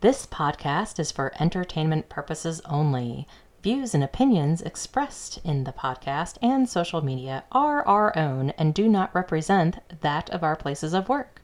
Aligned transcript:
This 0.00 0.26
podcast 0.26 1.00
is 1.00 1.10
for 1.10 1.32
entertainment 1.40 2.08
purposes 2.08 2.60
only. 2.66 3.26
Views 3.64 3.94
and 3.96 4.04
opinions 4.04 4.62
expressed 4.62 5.40
in 5.42 5.64
the 5.64 5.72
podcast 5.72 6.38
and 6.40 6.68
social 6.68 7.02
media 7.02 7.42
are 7.50 7.84
our 7.84 8.16
own 8.16 8.50
and 8.50 8.72
do 8.72 8.88
not 8.88 9.12
represent 9.12 9.80
that 10.02 10.30
of 10.30 10.44
our 10.44 10.54
places 10.54 10.94
of 10.94 11.08
work. 11.08 11.42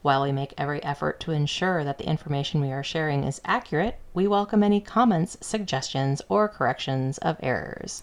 While 0.00 0.22
we 0.22 0.32
make 0.32 0.54
every 0.56 0.82
effort 0.82 1.20
to 1.20 1.32
ensure 1.32 1.84
that 1.84 1.98
the 1.98 2.08
information 2.08 2.62
we 2.62 2.72
are 2.72 2.82
sharing 2.82 3.24
is 3.24 3.42
accurate, 3.44 3.98
we 4.14 4.26
welcome 4.26 4.62
any 4.62 4.80
comments, 4.80 5.36
suggestions, 5.42 6.22
or 6.30 6.48
corrections 6.48 7.18
of 7.18 7.36
errors. 7.42 8.00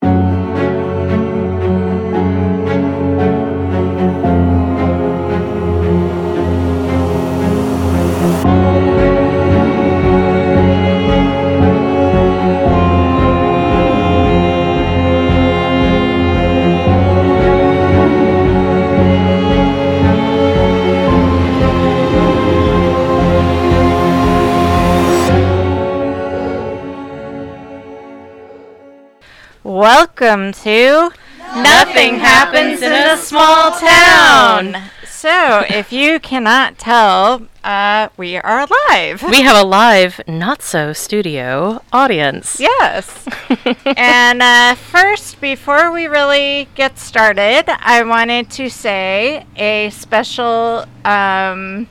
Welcome 29.88 30.52
to 30.52 31.12
Nothing 31.56 32.16
Happens 32.16 32.82
in 32.82 32.92
a 32.92 33.16
Small 33.16 33.72
Town. 33.72 34.76
So, 35.08 35.64
if 35.70 35.94
you 35.94 36.20
cannot 36.20 36.78
tell, 36.78 37.48
uh, 37.64 38.10
we 38.18 38.36
are 38.36 38.68
live. 38.90 39.24
We 39.24 39.44
have 39.44 39.56
a 39.56 39.66
live, 39.66 40.20
not 40.28 40.62
so 40.62 40.92
studio 40.92 41.82
audience. 41.94 42.60
Yes. 42.60 43.30
and 43.86 44.42
uh, 44.42 44.76
first, 44.76 45.40
before 45.40 45.94
we 45.94 46.08
really 46.08 46.68
get 46.76 47.00
started, 47.00 47.64
I 47.70 48.04
wanted 48.04 48.50
to 48.60 48.70
say 48.70 49.46
a 49.56 49.90
special 49.92 50.84
um, 51.06 51.88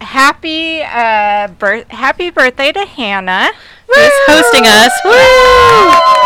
happy 0.00 0.82
uh, 0.82 1.48
birth 1.58 1.88
happy 1.88 2.30
birthday 2.30 2.70
to 2.70 2.86
Hannah. 2.86 3.50
Who's 3.88 4.12
hosting 4.28 4.64
us. 4.64 4.92
Woo! 5.04 6.17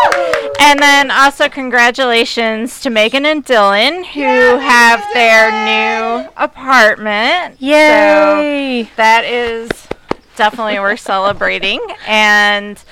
And 0.65 0.79
then 0.79 1.11
also 1.11 1.49
congratulations 1.49 2.81
to 2.83 2.89
Megan 2.89 3.27
and 3.27 3.45
Dylan 3.45 4.07
who 4.07 4.23
have 4.59 5.05
their 5.13 5.51
new 5.51 6.31
apartment. 6.37 7.61
Yay! 7.61 8.85
So 8.85 8.91
that 8.97 9.25
is 9.25 9.69
definitely 10.37 10.79
worth 10.79 11.01
celebrating. 11.01 11.81
And 12.07 12.83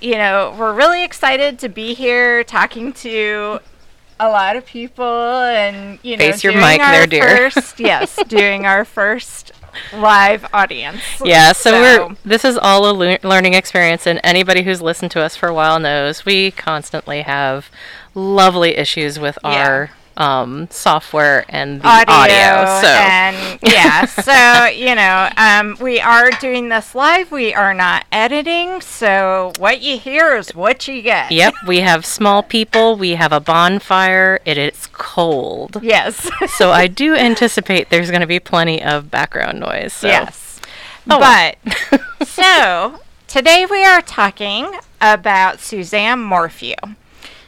you 0.00 0.14
know, 0.14 0.56
we're 0.58 0.72
really 0.72 1.04
excited 1.04 1.58
to 1.58 1.68
be 1.68 1.92
here 1.92 2.44
talking 2.44 2.94
to 2.94 3.60
a 4.18 4.28
lot 4.28 4.56
of 4.56 4.64
people 4.64 5.04
and 5.04 5.98
you 6.02 6.16
know 6.16 6.24
Face 6.24 6.42
your 6.42 6.54
doing 6.54 6.64
mic 6.64 6.80
our 6.80 6.92
there, 6.92 7.06
dear. 7.06 7.50
First, 7.50 7.78
yes, 7.80 8.18
doing 8.26 8.64
our 8.64 8.86
first 8.86 9.52
live 9.92 10.46
audience. 10.52 11.02
Yeah, 11.24 11.52
so, 11.52 11.72
we're 11.72 12.16
this 12.24 12.44
is 12.44 12.56
all 12.58 12.90
a 12.90 12.92
lear- 12.92 13.18
learning 13.22 13.54
experience, 13.54 14.06
and 14.06 14.20
anybody 14.24 14.62
who's 14.62 14.80
listened 14.82 15.10
to 15.12 15.20
us 15.22 15.36
for 15.36 15.48
a 15.48 15.54
while 15.54 15.78
knows 15.78 16.24
we 16.24 16.50
constantly 16.50 17.22
have 17.22 17.70
lovely 18.14 18.76
issues 18.76 19.18
with 19.18 19.38
Yeah. 19.44 19.50
our 19.50 19.90
um, 20.18 20.68
software 20.70 21.44
and 21.48 21.80
the 21.80 21.86
audio, 21.86 22.14
audio. 22.14 22.80
so 22.82 22.88
and 22.88 23.58
yeah, 23.62 24.04
so 24.04 24.66
you 24.76 24.94
know, 24.94 25.30
um, 25.36 25.76
we 25.80 26.00
are 26.00 26.30
doing 26.32 26.68
this 26.68 26.94
live. 26.94 27.30
We 27.30 27.54
are 27.54 27.72
not 27.72 28.04
editing, 28.12 28.80
so 28.80 29.52
what 29.58 29.80
you 29.80 29.98
hear 29.98 30.36
is 30.36 30.54
what 30.54 30.86
you 30.88 31.00
get. 31.00 31.30
Yep, 31.30 31.54
we 31.66 31.80
have 31.80 32.04
small 32.04 32.42
people. 32.42 32.96
We 32.96 33.12
have 33.12 33.32
a 33.32 33.40
bonfire. 33.40 34.40
It 34.44 34.58
is 34.58 34.88
cold. 34.92 35.78
Yes. 35.82 36.28
So 36.56 36.72
I 36.72 36.88
do 36.88 37.14
anticipate 37.14 37.90
there's 37.90 38.10
going 38.10 38.20
to 38.20 38.26
be 38.26 38.40
plenty 38.40 38.82
of 38.82 39.10
background 39.10 39.60
noise. 39.60 39.92
So. 39.92 40.08
Yes. 40.08 40.60
Oh, 41.08 41.18
well. 41.18 41.54
but 41.62 42.26
so 42.26 43.00
today 43.28 43.64
we 43.70 43.84
are 43.84 44.02
talking 44.02 44.78
about 45.00 45.60
Suzanne 45.60 46.20
Morphew. 46.20 46.74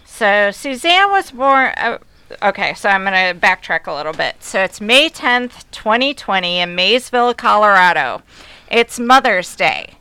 So 0.05 0.51
Suzanne 0.53 1.11
was 1.11 1.33
born. 1.33 1.73
Uh, 1.77 1.99
okay, 2.43 2.75
so 2.75 2.89
I'm 2.89 3.05
going 3.05 3.13
to 3.13 3.41
backtrack 3.41 3.87
a 3.87 3.93
little 3.93 4.13
bit. 4.13 4.37
So 4.41 4.61
it's 4.63 4.81
May 4.81 5.09
10th, 5.09 5.65
2020, 5.71 6.61
in 6.61 6.75
Maysville, 6.75 7.35
Colorado. 7.35 8.23
It's 8.71 8.99
Mother's 8.99 9.57
Day, 9.57 9.95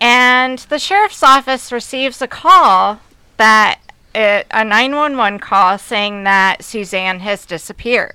and 0.00 0.58
the 0.58 0.78
sheriff's 0.78 1.22
office 1.22 1.70
receives 1.70 2.20
a 2.20 2.26
call 2.26 3.00
that 3.36 3.80
it, 4.14 4.46
a 4.50 4.64
911 4.64 5.38
call 5.38 5.78
saying 5.78 6.24
that 6.24 6.64
Suzanne 6.64 7.20
has 7.20 7.46
disappeared. 7.46 8.14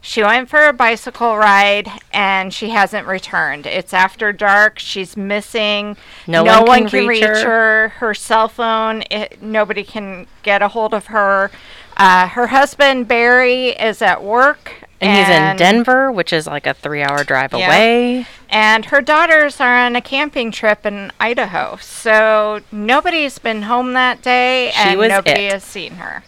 She 0.00 0.22
went 0.22 0.50
for 0.50 0.66
a 0.66 0.74
bicycle 0.74 1.38
ride 1.38 1.90
and 2.12 2.52
she 2.52 2.68
hasn't 2.68 3.06
returned. 3.06 3.64
It's 3.64 3.94
after 3.94 4.32
dark. 4.32 4.78
She's 4.78 5.16
missing. 5.16 5.96
No 6.26 6.44
no 6.44 6.58
one 6.58 6.66
one 6.66 6.78
can 6.80 6.90
can 6.90 7.06
reach 7.06 7.22
reach 7.22 7.30
her. 7.30 7.42
her. 7.42 7.88
Her 7.88 8.14
cell 8.14 8.48
phone, 8.48 9.02
it, 9.10 9.40
nobody 9.40 9.82
can 9.82 10.26
get 10.42 10.60
a 10.60 10.68
hold 10.68 10.92
of 10.92 11.06
her. 11.06 11.50
Uh, 11.96 12.26
her 12.28 12.48
husband 12.48 13.06
Barry 13.08 13.68
is 13.68 14.02
at 14.02 14.22
work, 14.22 14.72
And 15.00 15.12
he's 15.16 15.28
in 15.28 15.56
Denver, 15.56 16.10
which 16.10 16.32
is 16.32 16.46
like 16.46 16.66
a 16.66 16.74
three-hour 16.74 17.24
drive 17.24 17.52
Yeah. 17.52 17.66
away. 17.66 18.26
and 18.50 18.84
her 18.86 19.00
daughters 19.00 19.60
are 19.60 19.76
on 19.76 19.96
a 19.96 20.00
camping 20.00 20.50
trip 20.52 20.86
in 20.86 21.10
Idaho. 21.20 21.76
So 21.80 22.60
nobody's 22.72 23.38
been 23.38 23.62
home 23.62 23.92
that 23.94 24.22
day, 24.22 24.70
She 24.74 24.80
and 24.90 25.00
nobody 25.00 25.46
it. 25.46 25.52
has 25.52 25.64
seen 25.64 25.94
her. 25.96 26.22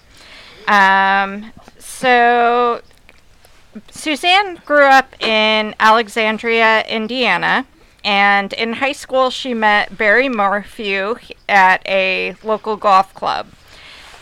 Um, 0.68 1.52
so 1.78 2.80
Suzanne 3.90 4.60
grew 4.64 4.84
up 4.84 5.14
in 5.22 5.74
Alexandria, 5.78 6.82
Indiana, 6.88 7.66
and 8.04 8.52
in 8.52 8.74
high 8.74 8.92
school 8.92 9.30
she 9.30 9.54
met 9.54 9.96
Barry 9.96 10.28
Morphew 10.28 11.16
at 11.48 11.82
a 11.86 12.34
local 12.42 12.76
golf 12.76 13.14
club. 13.14 13.48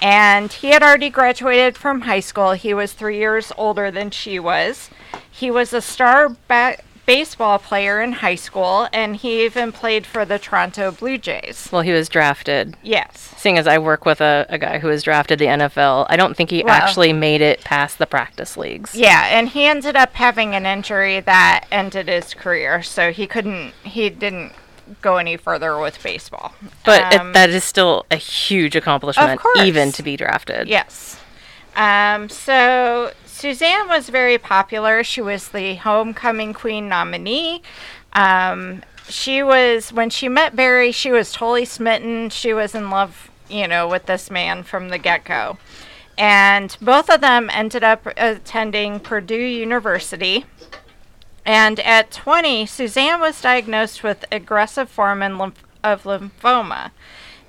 And 0.05 0.53
he 0.53 0.69
had 0.69 0.83
already 0.83 1.09
graduated 1.09 1.79
from 1.79 2.03
high 2.03 2.21
school. 2.21 2.53
He 2.53 2.75
was 2.75 2.93
three 2.93 3.17
years 3.17 3.51
older 3.57 3.91
than 3.91 4.11
she 4.11 4.39
was. 4.39 4.91
He 5.31 5.51
was 5.51 5.73
a 5.73 5.81
star 5.81 6.29
ba- 6.47 6.77
baseball 7.07 7.59
player 7.59 8.03
in 8.03 8.13
high 8.13 8.35
school, 8.35 8.87
and 8.93 9.17
he 9.17 9.45
even 9.47 9.73
played 9.73 10.05
for 10.05 10.27
the 10.27 10.39
Toronto 10.39 10.91
Blue 10.91 11.17
Jays. 11.17 11.71
Well, 11.73 11.81
he 11.81 11.93
was 11.93 12.11
drafted. 12.11 12.77
Yes. 12.83 13.33
Seeing 13.39 13.57
as 13.57 13.67
I 13.67 13.79
work 13.79 14.05
with 14.05 14.21
a, 14.21 14.45
a 14.51 14.59
guy 14.59 14.79
who 14.79 14.89
was 14.89 15.03
drafted 15.03 15.39
the 15.39 15.47
NFL, 15.47 16.05
I 16.11 16.17
don't 16.17 16.37
think 16.37 16.51
he 16.51 16.63
Wow. 16.65 16.73
actually 16.75 17.15
made 17.15 17.41
it 17.41 17.63
past 17.65 17.97
the 17.99 18.07
practice 18.07 18.59
leagues. 18.59 18.95
Yeah, 18.95 19.27
and 19.31 19.49
he 19.49 19.65
ended 19.65 19.97
up 19.97 20.13
having 20.15 20.55
an 20.55 20.67
injury 20.67 21.21
that 21.21 21.65
ended 21.73 22.09
his 22.09 22.35
career, 22.35 22.83
so 22.83 23.11
he 23.11 23.27
couldn't, 23.27 23.73
he 23.85 24.11
didn't 24.11 24.53
go 25.01 25.17
any 25.17 25.37
further 25.37 25.79
with 25.79 26.03
baseball. 26.03 26.55
But 26.85 27.13
it, 27.13 27.21
Um, 27.21 27.33
that 27.33 27.51
is 27.51 27.65
still 27.65 28.07
a 28.11 28.17
huge 28.17 28.77
accomplishment, 28.77 29.41
even 29.59 29.93
to 29.93 30.03
be 30.03 30.17
drafted. 30.17 30.69
Yes. 30.69 31.21
Um, 31.77 32.29
so 32.29 33.13
Suzanne 33.27 33.89
was 33.89 34.09
very 34.09 34.39
popular. 34.39 35.03
She 35.03 35.21
was 35.21 35.49
the 35.49 35.75
homecoming 35.77 36.53
queen 36.53 36.89
nominee. 36.89 37.63
Um, 38.13 38.83
she 39.09 39.43
was 39.43 39.93
when 39.93 40.09
she 40.11 40.29
met 40.29 40.57
Barry, 40.57 40.93
she 40.93 41.11
was 41.11 41.33
totally 41.33 41.65
smitten. 41.65 42.31
She 42.31 42.55
was 42.55 42.75
in 42.75 42.91
love, 42.91 43.31
you 43.49 43.69
know, 43.69 43.89
with 43.89 44.07
this 44.07 44.31
man 44.31 44.63
from 44.63 44.89
the 44.89 44.99
get 44.99 45.25
go. 45.25 45.59
And 46.17 46.77
both 46.81 47.11
of 47.11 47.21
them 47.21 47.51
ended 47.53 47.83
up 47.83 48.07
attending 48.17 49.01
Purdue 49.01 49.35
University. 49.35 50.47
And 51.45 51.79
at 51.81 52.11
20, 52.11 52.67
Suzanne 52.67 53.21
was 53.21 53.41
diagnosed 53.41 54.03
with 54.03 54.25
aggressive 54.33 54.89
form 54.89 55.23
of 55.23 56.03
lymphoma. 56.05 56.91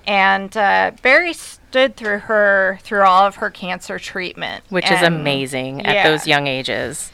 And 0.05 0.55
uh, 0.55 0.91
Barry 1.01 1.33
stood 1.33 1.95
through 1.95 2.19
her 2.19 2.79
through 2.83 3.03
all 3.03 3.25
of 3.25 3.37
her 3.37 3.49
cancer 3.49 3.97
treatment, 3.97 4.63
Which 4.69 4.85
is 4.85 5.01
And, 5.01 5.15
amazing 5.15 5.85
at 5.85 6.03
those 6.03 6.27
young 6.27 6.47
ages. 6.47 7.11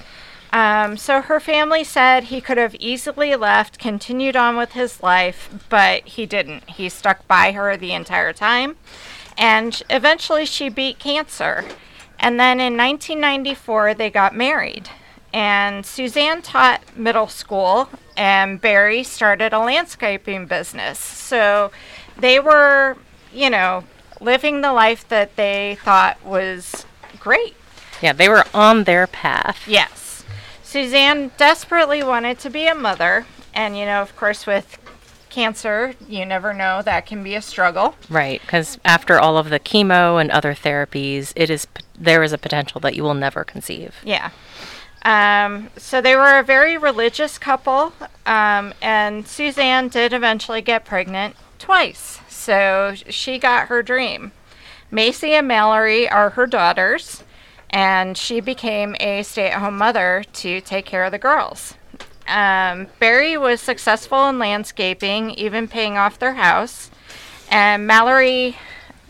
Um, 0.53 0.97
so 0.97 1.21
her 1.21 1.39
family 1.39 1.83
said 1.83 2.25
he 2.25 2.41
could 2.41 2.57
have 2.57 2.75
easily 2.75 3.35
left, 3.35 3.79
continued 3.79 4.35
on 4.35 4.57
with 4.57 4.73
his 4.73 5.01
life, 5.01 5.49
but 5.69 6.05
he 6.05 6.25
didn't. 6.25 6.69
He 6.71 6.89
stuck 6.89 7.25
by 7.27 7.53
her 7.53 7.77
the 7.77 7.93
entire 7.93 8.33
time, 8.33 8.75
and 9.37 9.81
eventually 9.89 10.45
she 10.45 10.67
beat 10.67 10.99
cancer. 10.99 11.63
And 12.19 12.39
then 12.39 12.59
in 12.59 12.75
1994, 12.75 13.93
they 13.93 14.09
got 14.09 14.35
married. 14.35 14.89
And 15.33 15.85
Suzanne 15.85 16.41
taught 16.41 16.81
middle 16.97 17.27
school, 17.27 17.89
and 18.17 18.59
Barry 18.59 19.03
started 19.03 19.53
a 19.53 19.59
landscaping 19.59 20.45
business. 20.45 20.99
So 20.99 21.71
they 22.17 22.39
were, 22.39 22.97
you 23.33 23.49
know, 23.49 23.85
living 24.19 24.61
the 24.61 24.73
life 24.73 25.07
that 25.09 25.35
they 25.35 25.77
thought 25.83 26.23
was 26.23 26.85
great. 27.19 27.55
Yeah, 28.01 28.13
they 28.13 28.27
were 28.27 28.45
on 28.53 28.83
their 28.83 29.07
path. 29.07 29.67
Yes. 29.67 30.23
Suzanne 30.63 31.31
desperately 31.37 32.03
wanted 32.03 32.39
to 32.39 32.49
be 32.49 32.67
a 32.67 32.75
mother, 32.75 33.25
and 33.53 33.77
you 33.77 33.85
know, 33.85 34.01
of 34.01 34.15
course, 34.15 34.45
with 34.45 34.77
cancer, 35.29 35.95
you 36.07 36.25
never 36.25 36.53
know. 36.53 36.81
That 36.81 37.05
can 37.05 37.23
be 37.23 37.35
a 37.35 37.41
struggle. 37.41 37.95
Right, 38.09 38.41
because 38.41 38.79
after 38.85 39.19
all 39.19 39.37
of 39.37 39.49
the 39.49 39.59
chemo 39.59 40.19
and 40.19 40.29
other 40.31 40.53
therapies, 40.53 41.33
it 41.35 41.49
is 41.49 41.65
p- 41.65 41.83
there 41.97 42.23
is 42.23 42.33
a 42.33 42.37
potential 42.37 42.79
that 42.81 42.95
you 42.95 43.03
will 43.03 43.13
never 43.13 43.43
conceive. 43.43 43.95
Yeah. 44.03 44.31
Um, 45.03 45.69
so 45.77 45.99
they 46.01 46.15
were 46.15 46.37
a 46.37 46.43
very 46.43 46.77
religious 46.77 47.37
couple, 47.37 47.93
um, 48.25 48.73
and 48.81 49.27
Suzanne 49.27 49.87
did 49.87 50.13
eventually 50.13 50.61
get 50.61 50.85
pregnant 50.85 51.35
twice. 51.57 52.19
So 52.29 52.93
she 53.09 53.39
got 53.39 53.67
her 53.67 53.81
dream. 53.81 54.31
Macy 54.91 55.31
and 55.33 55.47
Mallory 55.47 56.07
are 56.09 56.31
her 56.31 56.45
daughters, 56.45 57.23
and 57.69 58.15
she 58.17 58.41
became 58.41 58.95
a 58.99 59.23
stay 59.23 59.49
at 59.49 59.59
home 59.59 59.77
mother 59.77 60.23
to 60.33 60.61
take 60.61 60.85
care 60.85 61.03
of 61.03 61.11
the 61.11 61.17
girls. 61.17 61.75
Um, 62.27 62.87
Barry 62.99 63.37
was 63.37 63.59
successful 63.59 64.27
in 64.29 64.37
landscaping, 64.37 65.31
even 65.31 65.67
paying 65.67 65.97
off 65.97 66.19
their 66.19 66.35
house. 66.35 66.91
And 67.49 67.87
Mallory, 67.87 68.57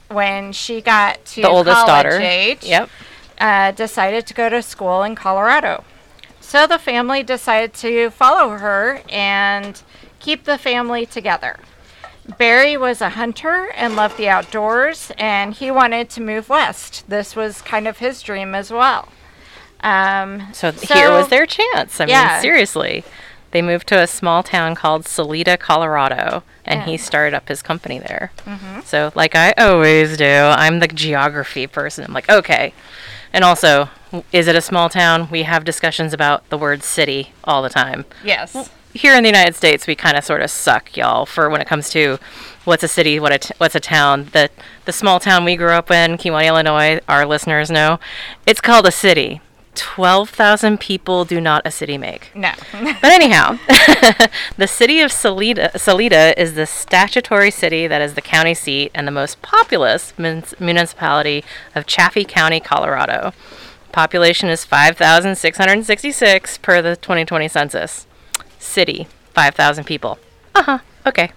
when 0.07 0.53
she 0.53 0.81
got 0.81 1.23
to 1.25 1.41
The 1.41 1.49
oldest 1.49 1.75
college 1.85 2.03
daughter. 2.05 2.19
age, 2.21 2.63
Yep. 2.63 2.89
Uh, 3.41 3.71
decided 3.71 4.25
to 4.27 4.33
go 4.33 4.47
to 4.47 4.61
school 4.61 5.03
in 5.03 5.15
Colorado. 5.15 5.83
So 6.39 6.67
the 6.67 6.77
family 6.79 7.23
decided 7.23 7.73
to 7.75 8.09
follow 8.11 8.49
her 8.51 9.01
and 9.09 9.81
keep 10.19 10.43
the 10.45 10.57
family 10.57 11.05
together. 11.05 11.59
Barry 12.37 12.77
was 12.77 13.01
a 13.01 13.09
hunter 13.09 13.71
and 13.75 13.95
loved 13.95 14.15
the 14.17 14.29
outdoors, 14.29 15.11
and 15.17 15.53
he 15.55 15.71
wanted 15.71 16.09
to 16.11 16.21
move 16.21 16.49
west. 16.49 17.03
This 17.09 17.35
was 17.35 17.61
kind 17.63 17.87
of 17.87 17.97
his 17.97 18.21
dream 18.21 18.53
as 18.53 18.71
well. 18.71 19.09
Um, 19.81 20.43
So, 20.53 20.71
here 20.71 21.09
was 21.11 21.29
their 21.29 21.47
chance. 21.47 21.99
I 21.99 22.05
Yeah. 22.05 22.33
mean, 22.33 22.41
seriously. 22.41 23.03
They 23.51 23.61
moved 23.61 23.87
to 23.87 23.99
a 23.99 24.07
small 24.07 24.43
town 24.43 24.75
called 24.75 25.07
Salida, 25.07 25.57
Colorado, 25.57 26.43
and 26.65 26.83
he 26.83 26.97
started 26.97 27.35
up 27.35 27.49
his 27.49 27.61
company 27.61 27.99
there. 27.99 28.31
Mm-hmm. 28.45 28.81
So, 28.81 29.11
like 29.15 29.35
I 29.35 29.51
always 29.57 30.17
do, 30.17 30.25
I'm 30.25 30.79
the 30.79 30.87
geography 30.87 31.67
person. 31.67 32.05
I'm 32.05 32.13
like, 32.13 32.29
okay. 32.29 32.73
And 33.33 33.43
also, 33.43 33.89
is 34.31 34.47
it 34.47 34.55
a 34.55 34.61
small 34.61 34.89
town? 34.89 35.29
We 35.29 35.43
have 35.43 35.63
discussions 35.63 36.13
about 36.13 36.49
the 36.49 36.57
word 36.57 36.83
city 36.83 37.33
all 37.43 37.61
the 37.61 37.69
time. 37.69 38.05
Yes. 38.23 38.69
Here 38.93 39.15
in 39.15 39.23
the 39.23 39.29
United 39.29 39.55
States, 39.55 39.87
we 39.87 39.95
kind 39.95 40.17
of 40.17 40.23
sort 40.23 40.41
of 40.41 40.51
suck, 40.51 40.97
y'all, 40.97 41.25
for 41.25 41.49
when 41.49 41.61
it 41.61 41.67
comes 41.67 41.89
to 41.91 42.19
what's 42.65 42.83
a 42.83 42.89
city, 42.89 43.19
what 43.19 43.31
a 43.31 43.39
t- 43.39 43.53
what's 43.57 43.75
a 43.75 43.79
town. 43.79 44.27
The 44.33 44.49
the 44.83 44.91
small 44.91 45.19
town 45.19 45.45
we 45.45 45.55
grew 45.55 45.71
up 45.71 45.89
in, 45.89 46.17
Kewanee, 46.17 46.47
Illinois, 46.47 46.99
our 47.07 47.25
listeners 47.25 47.71
know, 47.71 47.99
it's 48.45 48.59
called 48.59 48.85
a 48.85 48.91
city. 48.91 49.41
Twelve 49.73 50.29
thousand 50.29 50.79
people 50.79 51.23
do 51.23 51.39
not 51.39 51.61
a 51.65 51.71
city 51.71 51.97
make. 51.97 52.31
No. 52.35 52.51
But 53.01 53.11
anyhow, 53.11 53.57
the 54.57 54.67
city 54.67 54.99
of 54.99 55.11
Salida, 55.11 55.71
Salida 55.77 56.39
is 56.39 56.55
the 56.55 56.65
statutory 56.65 57.51
city 57.51 57.87
that 57.87 58.01
is 58.01 58.13
the 58.15 58.21
county 58.21 58.53
seat 58.53 58.91
and 58.93 59.07
the 59.07 59.11
most 59.11 59.41
populous 59.41 60.13
mun- 60.17 60.43
municipality 60.59 61.43
of 61.73 61.85
Chaffee 61.87 62.25
County, 62.25 62.59
Colorado. 62.59 63.33
Population 63.91 64.49
is 64.49 64.63
5,666 64.65 66.57
per 66.59 66.81
the 66.81 66.95
2020 66.95 67.47
census. 67.47 68.07
City, 68.59 69.07
5,000 69.33 69.83
people. 69.85 70.19
Uh 70.53 70.63
huh, 70.63 70.79
okay. 71.05 71.31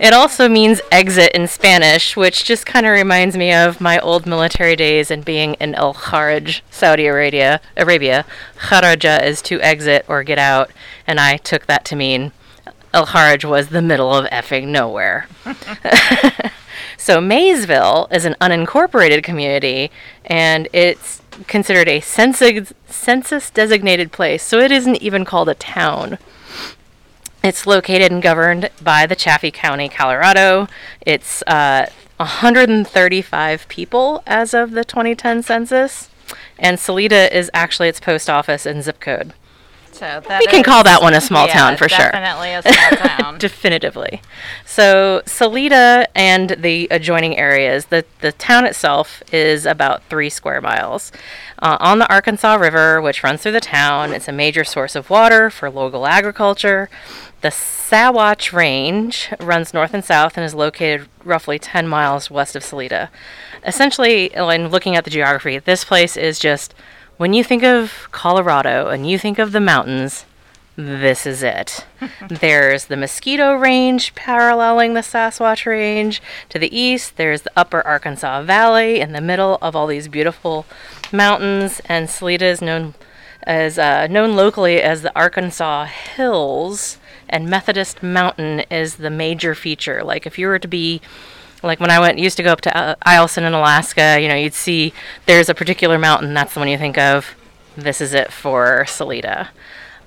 It 0.00 0.12
also 0.12 0.48
means 0.48 0.80
exit 0.92 1.32
in 1.32 1.48
Spanish, 1.48 2.16
which 2.16 2.44
just 2.44 2.66
kind 2.66 2.86
of 2.86 2.92
reminds 2.92 3.36
me 3.36 3.52
of 3.52 3.80
my 3.80 3.98
old 3.98 4.26
military 4.26 4.76
days 4.76 5.10
and 5.10 5.24
being 5.24 5.54
in 5.54 5.74
El 5.74 5.94
Kharaj, 5.94 6.60
Saudi 6.70 7.06
Arabia. 7.06 7.60
Arabia, 7.76 8.24
Kharaja 8.56 9.22
is 9.22 9.42
to 9.42 9.60
exit 9.60 10.04
or 10.08 10.22
get 10.22 10.38
out, 10.38 10.70
and 11.06 11.18
I 11.18 11.38
took 11.38 11.66
that 11.66 11.84
to 11.86 11.96
mean 11.96 12.32
El 12.92 13.06
Kharaj 13.06 13.44
was 13.44 13.68
the 13.68 13.82
middle 13.82 14.14
of 14.14 14.24
effing 14.30 14.68
nowhere. 14.68 15.28
so 16.96 17.20
Maysville 17.20 18.08
is 18.10 18.24
an 18.24 18.36
unincorporated 18.40 19.22
community, 19.22 19.90
and 20.24 20.68
it's 20.72 21.20
considered 21.46 21.88
a 21.88 22.00
census 22.00 22.72
census 22.86 23.50
designated 23.50 24.12
place, 24.12 24.42
so 24.42 24.58
it 24.58 24.70
isn't 24.70 24.96
even 25.02 25.24
called 25.24 25.48
a 25.48 25.54
town. 25.54 26.18
It's 27.46 27.64
located 27.64 28.10
and 28.10 28.20
governed 28.20 28.70
by 28.82 29.06
the 29.06 29.14
Chaffee 29.14 29.52
County, 29.52 29.88
Colorado. 29.88 30.66
It's 31.02 31.42
uh, 31.46 31.88
135 32.16 33.68
people 33.68 34.24
as 34.26 34.52
of 34.52 34.72
the 34.72 34.84
2010 34.84 35.44
census, 35.44 36.10
and 36.58 36.80
Salida 36.80 37.32
is 37.32 37.48
actually 37.54 37.88
its 37.88 38.00
post 38.00 38.28
office 38.28 38.66
and 38.66 38.82
zip 38.82 38.98
code. 38.98 39.32
So 39.96 40.20
that 40.28 40.40
We 40.40 40.46
can 40.46 40.60
is- 40.60 40.66
call 40.66 40.84
that 40.84 41.00
one 41.00 41.14
a 41.14 41.20
small 41.20 41.46
yeah, 41.46 41.54
town 41.54 41.76
for 41.78 41.88
sure. 41.88 42.10
Definitely 42.10 42.52
a 42.52 42.62
small 42.62 43.08
town. 43.16 43.38
Definitively. 43.38 44.20
So 44.66 45.22
Salida 45.24 46.06
and 46.14 46.50
the 46.50 46.86
adjoining 46.90 47.38
areas, 47.38 47.86
the, 47.86 48.04
the 48.20 48.32
town 48.32 48.66
itself 48.66 49.22
is 49.32 49.64
about 49.64 50.02
three 50.10 50.28
square 50.28 50.60
miles. 50.60 51.12
Uh, 51.60 51.78
on 51.80 51.98
the 51.98 52.08
Arkansas 52.12 52.56
River, 52.56 53.00
which 53.00 53.22
runs 53.22 53.40
through 53.42 53.52
the 53.52 53.60
town, 53.60 54.12
it's 54.12 54.28
a 54.28 54.32
major 54.32 54.64
source 54.64 54.94
of 54.94 55.08
water 55.08 55.48
for 55.48 55.70
local 55.70 56.06
agriculture. 56.06 56.90
The 57.40 57.48
Sawatch 57.48 58.52
Range 58.52 59.32
runs 59.40 59.72
north 59.72 59.94
and 59.94 60.04
south 60.04 60.36
and 60.36 60.44
is 60.44 60.54
located 60.54 61.08
roughly 61.24 61.58
10 61.58 61.88
miles 61.88 62.30
west 62.30 62.54
of 62.54 62.62
Salida. 62.62 63.10
Essentially, 63.64 64.30
when 64.34 64.68
looking 64.68 64.94
at 64.94 65.04
the 65.04 65.10
geography, 65.10 65.58
this 65.58 65.84
place 65.84 66.16
is 66.16 66.38
just 66.38 66.74
when 67.16 67.32
you 67.32 67.42
think 67.42 67.62
of 67.62 68.08
Colorado 68.12 68.88
and 68.88 69.08
you 69.08 69.18
think 69.18 69.38
of 69.38 69.52
the 69.52 69.60
mountains, 69.60 70.24
this 70.76 71.26
is 71.26 71.42
it. 71.42 71.86
there's 72.28 72.86
the 72.86 72.96
Mosquito 72.96 73.54
Range 73.54 74.14
paralleling 74.14 74.94
the 74.94 75.00
Sasquatch 75.00 75.64
Range. 75.64 76.20
To 76.50 76.58
the 76.58 76.76
east, 76.76 77.16
there's 77.16 77.42
the 77.42 77.52
upper 77.56 77.80
Arkansas 77.86 78.42
Valley 78.42 79.00
in 79.00 79.12
the 79.12 79.20
middle 79.22 79.58
of 79.62 79.74
all 79.74 79.86
these 79.86 80.08
beautiful 80.08 80.66
mountains. 81.10 81.80
And 81.86 82.10
Salida 82.10 82.46
is 82.46 82.60
known 82.60 82.94
as 83.44 83.78
uh, 83.78 84.06
known 84.08 84.36
locally 84.36 84.82
as 84.82 85.02
the 85.02 85.16
Arkansas 85.16 85.84
Hills, 85.84 86.98
and 87.28 87.48
Methodist 87.48 88.02
Mountain 88.02 88.60
is 88.70 88.96
the 88.96 89.10
major 89.10 89.54
feature. 89.54 90.02
Like 90.02 90.26
if 90.26 90.38
you 90.38 90.48
were 90.48 90.58
to 90.58 90.68
be 90.68 91.00
like 91.62 91.80
when 91.80 91.90
I 91.90 92.00
went 92.00 92.18
used 92.18 92.36
to 92.36 92.42
go 92.42 92.52
up 92.52 92.60
to 92.62 92.76
uh, 92.76 92.94
Eielson 93.06 93.46
in 93.46 93.52
Alaska, 93.54 94.18
you 94.20 94.28
know, 94.28 94.34
you'd 94.34 94.54
see 94.54 94.92
there's 95.26 95.48
a 95.48 95.54
particular 95.54 95.98
mountain. 95.98 96.34
That's 96.34 96.54
the 96.54 96.60
one 96.60 96.68
you 96.68 96.78
think 96.78 96.98
of. 96.98 97.34
This 97.76 98.00
is 98.00 98.14
it 98.14 98.32
for 98.32 98.84
Salida. 98.86 99.50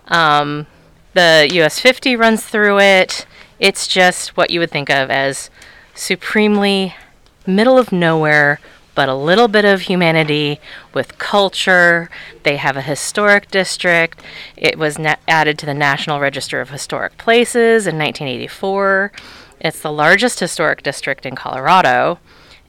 Um, 0.07 0.67
the 1.13 1.47
US 1.51 1.79
50 1.79 2.15
runs 2.15 2.43
through 2.43 2.79
it. 2.79 3.25
It's 3.59 3.87
just 3.87 4.37
what 4.37 4.49
you 4.51 4.59
would 4.59 4.71
think 4.71 4.89
of 4.89 5.11
as 5.11 5.49
supremely 5.93 6.95
middle 7.45 7.77
of 7.77 7.91
nowhere, 7.91 8.59
but 8.95 9.09
a 9.09 9.15
little 9.15 9.47
bit 9.47 9.65
of 9.65 9.81
humanity 9.81 10.59
with 10.93 11.17
culture. 11.17 12.09
They 12.43 12.57
have 12.57 12.77
a 12.77 12.81
historic 12.81 13.51
district. 13.51 14.21
It 14.55 14.77
was 14.77 14.97
na- 14.97 15.15
added 15.27 15.59
to 15.59 15.65
the 15.65 15.73
National 15.73 16.19
Register 16.19 16.61
of 16.61 16.69
Historic 16.69 17.17
Places 17.17 17.85
in 17.85 17.97
1984. 17.97 19.11
It's 19.59 19.81
the 19.81 19.91
largest 19.91 20.39
historic 20.39 20.83
district 20.83 21.25
in 21.25 21.35
Colorado. 21.35 22.19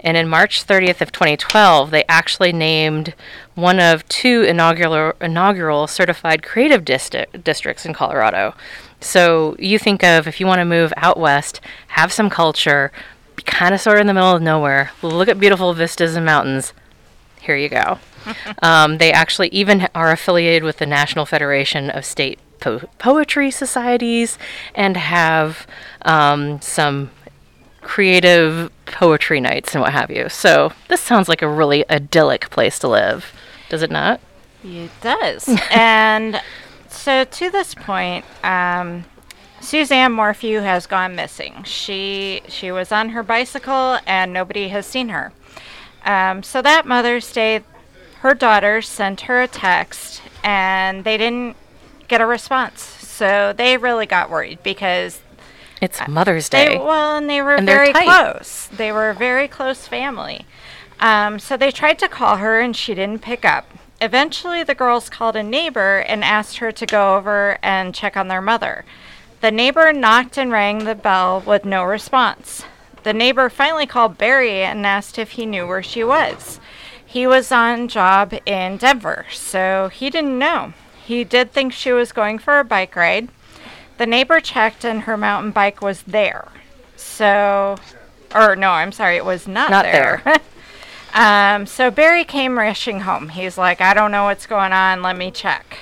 And 0.03 0.17
in 0.17 0.29
March 0.29 0.67
30th 0.67 1.03
of 1.03 1.13
2012, 1.13 1.91
they 1.91 2.05
actually 2.09 2.53
named 2.53 3.15
one 3.55 3.79
of 3.79 4.09
two 4.09 4.43
inaugural 4.43 5.13
inaugural 5.21 5.87
certified 5.87 6.43
creative 6.43 6.85
disti- 6.85 7.45
districts 7.45 7.85
in 7.85 7.93
Colorado. 7.93 8.55
So 9.01 9.57
you 9.59 9.79
think 9.79 10.03
of 10.03 10.27
if 10.27 10.41
you 10.41 10.47
want 10.47 10.61
to 10.61 10.65
move 10.65 10.93
out 10.97 11.19
west, 11.19 11.61
have 11.89 12.13
some 12.13 12.31
culture, 12.31 12.93
be 13.37 13.43
kind 13.43 13.75
of 13.75 13.81
sort 13.81 13.97
of 13.97 14.03
in 14.03 14.07
the 14.07 14.15
middle 14.15 14.35
of 14.35 14.43
nowhere, 14.43 14.93
look 15.03 15.29
at 15.29 15.39
beautiful 15.39 15.75
vistas 15.75 16.17
and 16.17 16.25
mountains. 16.25 16.73
Here 17.41 17.57
you 17.57 17.69
go. 17.69 17.99
um, 18.63 18.99
they 18.99 19.13
actually 19.13 19.49
even 19.49 19.89
are 19.95 20.13
affiliated 20.13 20.63
with 20.63 20.79
the 20.79 20.87
National 20.87 21.27
Federation 21.27 21.91
of 21.91 22.05
State 22.05 22.39
po- 22.61 22.89
Poetry 22.99 23.51
Societies 23.51 24.39
and 24.75 24.97
have 24.97 25.67
um, 26.03 26.61
some 26.61 27.11
creative 27.81 28.71
poetry 28.87 29.41
nights 29.41 29.75
and 29.75 29.83
what 29.83 29.93
have 29.93 30.11
you. 30.11 30.29
So 30.29 30.73
this 30.89 31.01
sounds 31.01 31.29
like 31.29 31.43
a 31.43 31.49
really 31.49 31.89
idyllic 31.91 32.51
place 32.51 32.79
to 32.81 32.89
live, 32.89 33.33
does 33.69 33.83
it 33.83 33.91
not? 33.91 34.21
It 34.63 34.91
does. 35.01 35.49
and 35.71 36.41
so 36.89 37.25
to 37.25 37.51
this 37.51 37.75
point, 37.75 38.25
um, 38.45 39.05
Suzanne 39.61 40.13
Morphew 40.13 40.61
has 40.61 40.87
gone 40.87 41.15
missing. 41.15 41.63
She 41.65 42.43
she 42.49 42.73
was 42.73 42.93
on 42.93 43.11
her 43.11 43.23
bicycle 43.23 43.99
and 44.07 44.33
nobody 44.33 44.69
has 44.69 44.87
seen 44.87 45.11
her. 45.11 45.33
Um, 46.05 46.43
so 46.43 46.63
that 46.63 46.87
Mother's 46.87 47.31
Day, 47.31 47.63
her 48.21 48.35
daughter 48.35 48.81
sent 48.81 49.23
her 49.23 49.43
a 49.43 49.49
text 49.49 50.23
and 50.43 51.05
they 51.05 51.19
didn't 51.19 51.57
get 52.11 52.21
a 52.21 52.27
response. 52.27 52.83
So 52.83 53.55
they 53.57 53.77
really 53.79 54.07
got 54.07 54.29
worried 54.31 54.63
because 54.63 55.21
It's 55.81 56.01
Mother's 56.09 56.49
they 56.49 56.67
Day. 56.67 56.79
well, 56.79 57.17
and 57.17 57.31
they 57.31 57.41
were 57.41 57.55
And 57.55 57.67
very 57.67 57.93
close. 57.93 58.67
They 58.67 58.93
were 58.93 59.11
a 59.11 59.15
very 59.15 59.49
close 59.49 59.87
family. 59.87 60.45
Um, 60.99 61.39
so 61.39 61.57
they 61.57 61.71
tried 61.71 61.99
to 62.01 62.09
call 62.09 62.37
her, 62.37 62.61
and 62.61 62.77
she 62.77 62.95
didn't 62.95 63.23
pick 63.23 63.45
up. 63.45 63.67
Eventually, 64.03 64.63
the 64.63 64.75
girls 64.75 65.09
called 65.09 65.37
a 65.37 65.43
neighbor 65.43 65.99
and 66.01 66.25
asked 66.25 66.59
her 66.59 66.73
to 66.73 66.87
go 66.87 67.17
over 67.17 67.59
and 67.63 67.95
check 67.95 68.17
on 68.17 68.29
their 68.29 68.43
mother. 68.43 68.85
The 69.41 69.51
neighbor 69.51 69.93
knocked 69.93 70.37
and 70.37 70.51
rang 70.53 70.85
the 70.85 70.95
bell 70.95 71.41
with 71.41 71.65
no 71.65 71.85
response. 71.85 72.65
The 73.03 73.15
neighbor 73.15 73.49
finally 73.49 73.87
called 73.87 74.19
Barry 74.19 74.63
and 74.63 74.85
asked 74.85 75.19
if 75.19 75.33
he 75.33 75.47
knew 75.47 75.67
where 75.67 75.83
she 75.83 76.05
was. 76.05 76.61
He 77.05 77.27
was 77.27 77.51
on 77.51 77.89
job 77.89 78.35
in 78.45 78.77
Denver, 78.77 79.27
so 79.33 79.91
he 79.93 80.11
didn't 80.11 80.39
know. 80.39 80.75
He 81.11 81.25
did 81.25 81.51
think 81.51 81.73
she 81.73 81.91
was 81.91 82.13
going 82.13 82.39
for 82.39 82.61
a 82.61 82.65
bike 82.65 82.95
ride. 82.95 83.31
The 83.99 84.07
neighbor 84.07 84.39
checked 84.39 84.85
and 84.85 85.03
her 85.03 85.17
mountain 85.17 85.51
bike 85.51 85.83
was 85.83 86.03
there. 86.03 86.47
So, 86.95 87.79
or 88.33 88.55
no, 88.55 88.71
I'm 88.71 88.93
sorry, 88.93 89.17
it 89.17 89.25
was 89.25 89.49
not, 89.49 89.73
Not 89.73 89.83
there. 89.83 90.23
um, 91.13 91.67
so 91.67 91.91
Barry 91.91 92.23
came 92.23 92.57
rushing 92.57 93.01
home. 93.01 93.31
He's 93.31 93.59
like, 93.59 93.81
I 93.81 93.93
don't 93.93 94.13
know 94.13 94.23
what's 94.23 94.47
going 94.47 94.73
on. 94.73 95.03
Let 95.03 95.17
me 95.17 95.33
check. 95.33 95.79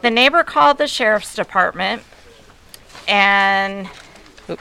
The 0.00 0.10
neighbor 0.10 0.44
called 0.44 0.78
the 0.78 0.86
sheriff's 0.86 1.34
department 1.34 2.02
and 3.08 3.88
A 4.48 4.56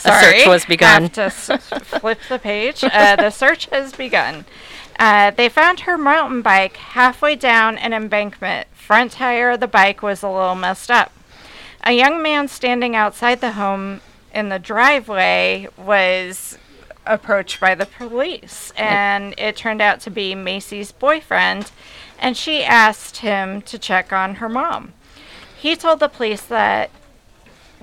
search 0.00 0.46
was 0.48 0.64
begun. 0.64 1.02
Have 1.02 1.12
to 1.12 1.22
s- 1.22 1.50
flip 2.00 2.18
the 2.28 2.40
page. 2.40 2.82
Uh, 2.82 3.14
the 3.14 3.30
search 3.30 3.66
has 3.66 3.92
begun. 3.92 4.44
Uh, 4.98 5.30
they 5.30 5.48
found 5.48 5.80
her 5.80 5.98
mountain 5.98 6.42
bike 6.42 6.76
halfway 6.76 7.34
down 7.36 7.76
an 7.78 7.92
embankment. 7.92 8.68
Front 8.72 9.12
tire 9.12 9.50
of 9.50 9.60
the 9.60 9.66
bike 9.66 10.02
was 10.02 10.22
a 10.22 10.28
little 10.28 10.54
messed 10.54 10.90
up. 10.90 11.12
A 11.82 11.92
young 11.92 12.22
man 12.22 12.48
standing 12.48 12.96
outside 12.96 13.40
the 13.40 13.52
home 13.52 14.00
in 14.32 14.48
the 14.48 14.58
driveway 14.58 15.68
was 15.76 16.58
approached 17.06 17.60
by 17.60 17.74
the 17.74 17.86
police, 17.86 18.72
and 18.76 19.34
it 19.36 19.56
turned 19.56 19.82
out 19.82 20.00
to 20.00 20.10
be 20.10 20.34
Macy's 20.34 20.92
boyfriend, 20.92 21.70
and 22.18 22.36
she 22.36 22.64
asked 22.64 23.18
him 23.18 23.60
to 23.62 23.78
check 23.78 24.12
on 24.12 24.36
her 24.36 24.48
mom. 24.48 24.94
He 25.56 25.76
told 25.76 26.00
the 26.00 26.08
police 26.08 26.42
that 26.42 26.90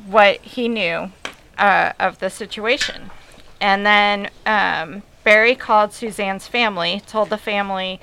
what 0.07 0.41
he 0.41 0.67
knew 0.67 1.11
uh, 1.57 1.93
of 1.99 2.19
the 2.19 2.29
situation. 2.29 3.11
And 3.59 3.85
then 3.85 4.29
um, 4.45 5.03
Barry 5.23 5.55
called 5.55 5.93
Suzanne's 5.93 6.47
family, 6.47 7.01
told 7.07 7.29
the 7.29 7.37
family 7.37 7.99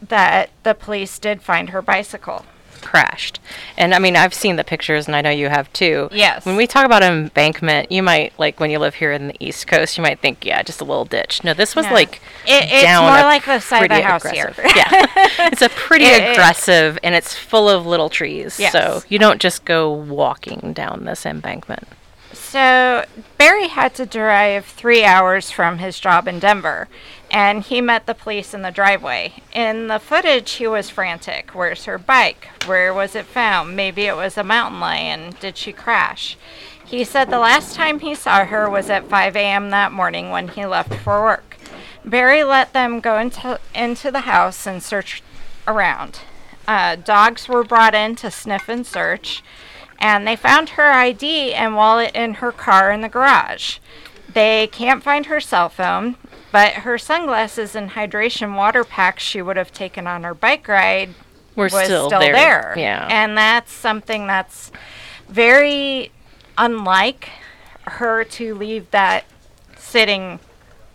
that 0.00 0.50
the 0.62 0.74
police 0.74 1.18
did 1.18 1.42
find 1.42 1.70
her 1.70 1.82
bicycle. 1.82 2.44
crashed. 2.80 3.40
And 3.76 3.92
I 3.92 3.98
mean, 3.98 4.14
I've 4.14 4.32
seen 4.32 4.54
the 4.54 4.62
pictures, 4.62 5.08
and 5.08 5.16
I 5.16 5.20
know 5.20 5.30
you 5.30 5.48
have 5.48 5.70
too. 5.72 6.08
Yes. 6.12 6.46
When 6.46 6.54
we 6.54 6.68
talk 6.68 6.86
about 6.86 7.02
an 7.02 7.12
embankment, 7.12 7.90
you 7.90 8.04
might 8.04 8.32
like 8.38 8.60
when 8.60 8.70
you 8.70 8.78
live 8.78 8.94
here 8.94 9.10
in 9.10 9.26
the 9.26 9.36
East 9.40 9.66
Coast, 9.66 9.98
you 9.98 10.02
might 10.02 10.20
think, 10.20 10.46
yeah, 10.46 10.62
just 10.62 10.80
a 10.80 10.84
little 10.84 11.04
ditch. 11.04 11.42
No, 11.42 11.54
this 11.54 11.74
was 11.74 11.86
No. 11.86 11.92
like 11.94 12.20
It- 12.46 12.70
it's 12.70 12.82
down 12.84 13.02
more 13.12 13.22
like 13.22 13.44
the 13.46 13.58
side 13.58 13.82
of 13.90 13.96
the 13.96 14.00
house 14.02 14.22
here. 14.30 14.54
yeah, 14.76 15.06
it's 15.50 15.60
a 15.60 15.68
pretty 15.70 16.04
It- 16.06 16.22
it- 16.22 16.32
aggressive, 16.34 17.00
and 17.02 17.16
it's 17.16 17.34
full 17.34 17.68
of 17.68 17.84
little 17.84 18.08
trees. 18.08 18.60
Yes. 18.60 18.70
So 18.70 19.02
you 19.08 19.18
don't 19.18 19.40
just 19.40 19.64
go 19.64 19.90
walking 19.90 20.72
down 20.72 21.04
this 21.04 21.26
embankment. 21.26 21.88
So 22.48 23.04
Barry 23.36 23.68
had 23.68 23.94
to 23.96 24.06
drive 24.06 24.64
three 24.64 25.04
hours 25.04 25.50
from 25.50 25.80
his 25.80 26.00
job 26.00 26.26
in 26.26 26.38
Denver, 26.38 26.88
and 27.30 27.62
he 27.62 27.82
met 27.82 28.06
the 28.06 28.14
police 28.14 28.54
in 28.54 28.62
the 28.62 28.70
driveway. 28.70 29.34
In 29.52 29.88
the 29.88 29.98
footage, 29.98 30.52
he 30.52 30.66
was 30.66 30.88
frantic. 30.88 31.50
Where's 31.50 31.84
her 31.84 31.98
bike? 31.98 32.48
Where 32.64 32.94
was 32.94 33.14
it 33.14 33.26
found? 33.26 33.76
Maybe 33.76 34.06
it 34.06 34.16
was 34.16 34.38
a 34.38 34.44
mountain 34.44 34.80
lion. 34.80 35.34
Did 35.40 35.58
she 35.58 35.74
crash? 35.74 36.38
He 36.82 37.04
said 37.04 37.28
the 37.28 37.38
last 37.38 37.74
time 37.74 38.00
he 38.00 38.14
saw 38.14 38.46
her 38.46 38.70
was 38.70 38.88
at 38.88 39.10
5 39.10 39.36
a.m. 39.36 39.68
that 39.68 39.92
morning 39.92 40.30
when 40.30 40.48
he 40.48 40.64
left 40.64 40.94
for 40.94 41.22
work. 41.22 41.58
Barry 42.02 42.44
let 42.44 42.72
them 42.72 43.00
go 43.00 43.18
into, 43.18 43.60
into 43.74 44.10
the 44.10 44.20
house 44.20 44.66
and 44.66 44.82
search 44.82 45.22
around. 45.66 46.20
Uh, 46.66 46.96
dogs 46.96 47.46
were 47.46 47.62
brought 47.62 47.94
in 47.94 48.16
to 48.16 48.30
sniff 48.30 48.70
and 48.70 48.86
search 48.86 49.42
and 49.98 50.26
they 50.26 50.36
found 50.36 50.70
her 50.70 50.90
ID 50.90 51.52
and 51.54 51.74
wallet 51.74 52.12
in 52.14 52.34
her 52.34 52.52
car 52.52 52.90
in 52.90 53.00
the 53.00 53.08
garage. 53.08 53.78
They 54.32 54.68
can't 54.68 55.02
find 55.02 55.26
her 55.26 55.40
cell 55.40 55.68
phone, 55.68 56.16
but 56.52 56.72
her 56.74 56.98
sunglasses 56.98 57.74
and 57.74 57.90
hydration 57.90 58.56
water 58.56 58.84
pack 58.84 59.18
she 59.18 59.42
would 59.42 59.56
have 59.56 59.72
taken 59.72 60.06
on 60.06 60.22
her 60.24 60.34
bike 60.34 60.68
ride 60.68 61.14
We're 61.56 61.64
was 61.64 61.84
still, 61.84 62.08
still, 62.08 62.20
there. 62.20 62.32
there. 62.32 62.74
Yeah. 62.76 63.08
And 63.10 63.36
that's 63.36 63.72
something 63.72 64.26
that's 64.26 64.70
very 65.28 66.12
unlike 66.56 67.30
her 67.86 68.24
to 68.24 68.54
leave 68.54 68.90
that 68.90 69.24
sitting 69.76 70.38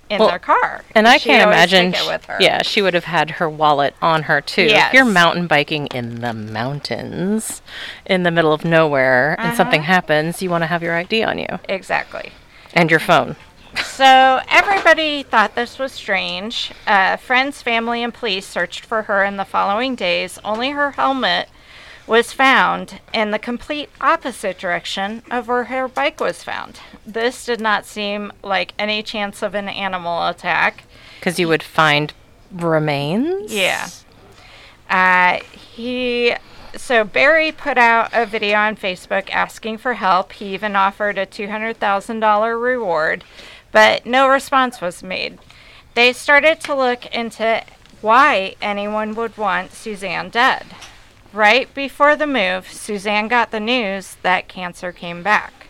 in 0.10 0.20
Well, 0.20 0.30
their 0.30 0.40
car. 0.40 0.84
And 0.96 1.08
I 1.08 1.18
can't 1.18 1.48
imagine. 1.50 1.92
take 1.92 2.02
it 2.02 2.04
sh- 2.06 2.08
with 2.08 2.26
her. 2.26 2.38
Yeah, 2.40 2.62
she 2.62 2.82
would 2.82 2.94
have 2.94 3.06
had 3.06 3.32
her 3.32 3.50
wallet 3.50 3.96
on 4.02 4.24
her 4.24 4.42
too. 4.42 4.68
If 4.70 4.94
you're 4.94 5.06
mountain 5.06 5.48
biking 5.48 5.88
in 5.88 6.22
the 6.22 6.34
mountains, 6.34 7.62
in 8.06 8.24
the 8.24 8.32
middle 8.32 8.54
of 8.54 8.66
nowhere, 8.66 9.36
and 9.40 9.56
something 9.56 9.82
Uh-huh. 9.82 9.94
happens, 9.94 10.42
you 10.42 10.50
want 10.50 10.62
to 10.64 10.68
have 10.68 10.84
your 10.84 10.96
ID 10.96 11.24
on 11.24 11.38
you 11.40 11.48
Exactly. 11.70 12.32
and 12.74 12.92
your 12.92 13.00
phone. 13.00 13.36
So 13.84 14.40
everybody 14.50 15.24
thought 15.24 15.56
this 15.56 15.80
was 15.80 15.92
strange. 15.92 16.72
Uh, 16.86 17.16
friends, 17.18 17.62
family, 17.64 18.04
and 18.04 18.14
police 18.14 18.46
searched 18.46 18.86
for 18.86 19.04
her 19.04 19.24
in 19.24 19.38
the 19.38 19.46
following 19.46 19.96
days. 19.96 20.38
Only 20.44 20.70
her 20.72 20.92
helmet 20.92 21.50
was 22.06 22.34
found 22.34 23.00
in 23.14 23.32
the 23.32 23.40
complete 23.40 23.90
opposite 24.02 24.58
direction 24.58 25.24
of 25.32 25.48
where 25.48 25.66
her 25.66 25.88
bike 25.88 26.20
was 26.20 26.44
found. 26.44 26.80
This 27.06 27.46
did 27.46 27.62
not 27.62 27.86
seem 27.86 28.32
like 28.44 28.74
any 28.78 29.02
chance 29.02 29.42
of 29.42 29.56
an 29.56 29.70
animal 29.70 30.28
attack. 30.28 30.84
Because 31.20 31.40
you 31.40 31.48
would 31.48 31.64
find 31.64 32.14
remains. 32.52 33.54
Yeah. 33.54 33.88
Uh, 34.90 35.40
he 35.76 36.36
so 36.76 37.04
Barry 37.04 37.52
put 37.52 37.78
out 37.78 38.10
a 38.14 38.26
video 38.26 38.58
on 38.58 38.76
Facebook 38.76 39.30
asking 39.32 39.78
for 39.78 39.94
help. 39.94 40.34
He 40.34 40.54
even 40.54 40.76
offered 40.76 41.18
a 41.18 41.26
two 41.26 41.50
hundred 41.50 41.78
thousand 41.78 42.20
dollar 42.20 42.58
reward, 42.58 43.24
but 43.72 44.06
no 44.06 44.28
response 44.28 44.82
was 44.82 45.04
made. 45.04 45.40
They 45.94 46.12
started 46.14 46.60
to 46.62 46.76
look 46.76 47.06
into 47.16 47.64
why 48.02 48.56
anyone 48.62 49.16
would 49.16 49.38
want 49.38 49.72
Suzanne 49.72 50.30
dead. 50.30 50.66
Right 51.34 51.74
before 51.74 52.16
the 52.16 52.28
move, 52.28 52.68
Suzanne 52.72 53.28
got 53.28 53.50
the 53.50 53.60
news 53.60 54.18
that 54.22 54.48
cancer 54.48 54.92
came 54.92 55.24
back. 55.24 55.70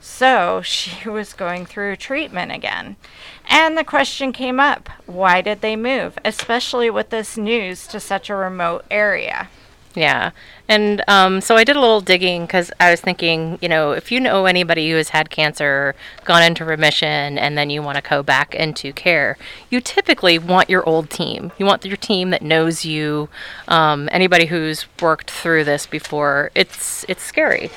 So 0.00 0.62
she 0.64 1.06
was 1.06 1.34
going 1.34 1.66
through 1.66 1.96
treatment 1.96 2.50
again. 2.50 2.96
And 3.46 3.76
the 3.76 3.84
question 3.84 4.32
came 4.32 4.58
up 4.58 4.88
why 5.04 5.42
did 5.42 5.60
they 5.60 5.76
move, 5.76 6.18
especially 6.24 6.88
with 6.88 7.10
this 7.10 7.36
news 7.36 7.86
to 7.88 8.00
such 8.00 8.30
a 8.30 8.34
remote 8.34 8.86
area? 8.90 9.50
Yeah. 9.94 10.30
And 10.68 11.02
um, 11.06 11.40
so 11.40 11.56
I 11.56 11.64
did 11.64 11.76
a 11.76 11.80
little 11.80 12.00
digging 12.00 12.46
because 12.46 12.72
I 12.80 12.90
was 12.90 13.00
thinking, 13.00 13.58
you 13.60 13.68
know, 13.68 13.92
if 13.92 14.10
you 14.10 14.20
know 14.20 14.46
anybody 14.46 14.90
who 14.90 14.96
has 14.96 15.10
had 15.10 15.28
cancer, 15.28 15.94
gone 16.24 16.42
into 16.42 16.64
remission, 16.64 17.36
and 17.36 17.58
then 17.58 17.68
you 17.68 17.82
want 17.82 18.02
to 18.02 18.08
go 18.08 18.22
back 18.22 18.54
into 18.54 18.92
care, 18.92 19.36
you 19.68 19.80
typically 19.80 20.38
want 20.38 20.70
your 20.70 20.88
old 20.88 21.10
team. 21.10 21.52
You 21.58 21.66
want 21.66 21.84
your 21.84 21.96
team 21.96 22.30
that 22.30 22.42
knows 22.42 22.84
you, 22.84 23.28
um, 23.68 24.08
anybody 24.12 24.46
who's 24.46 24.86
worked 25.00 25.30
through 25.30 25.64
this 25.64 25.86
before. 25.86 26.50
It's 26.54 27.04
it's 27.08 27.22
scary. 27.22 27.70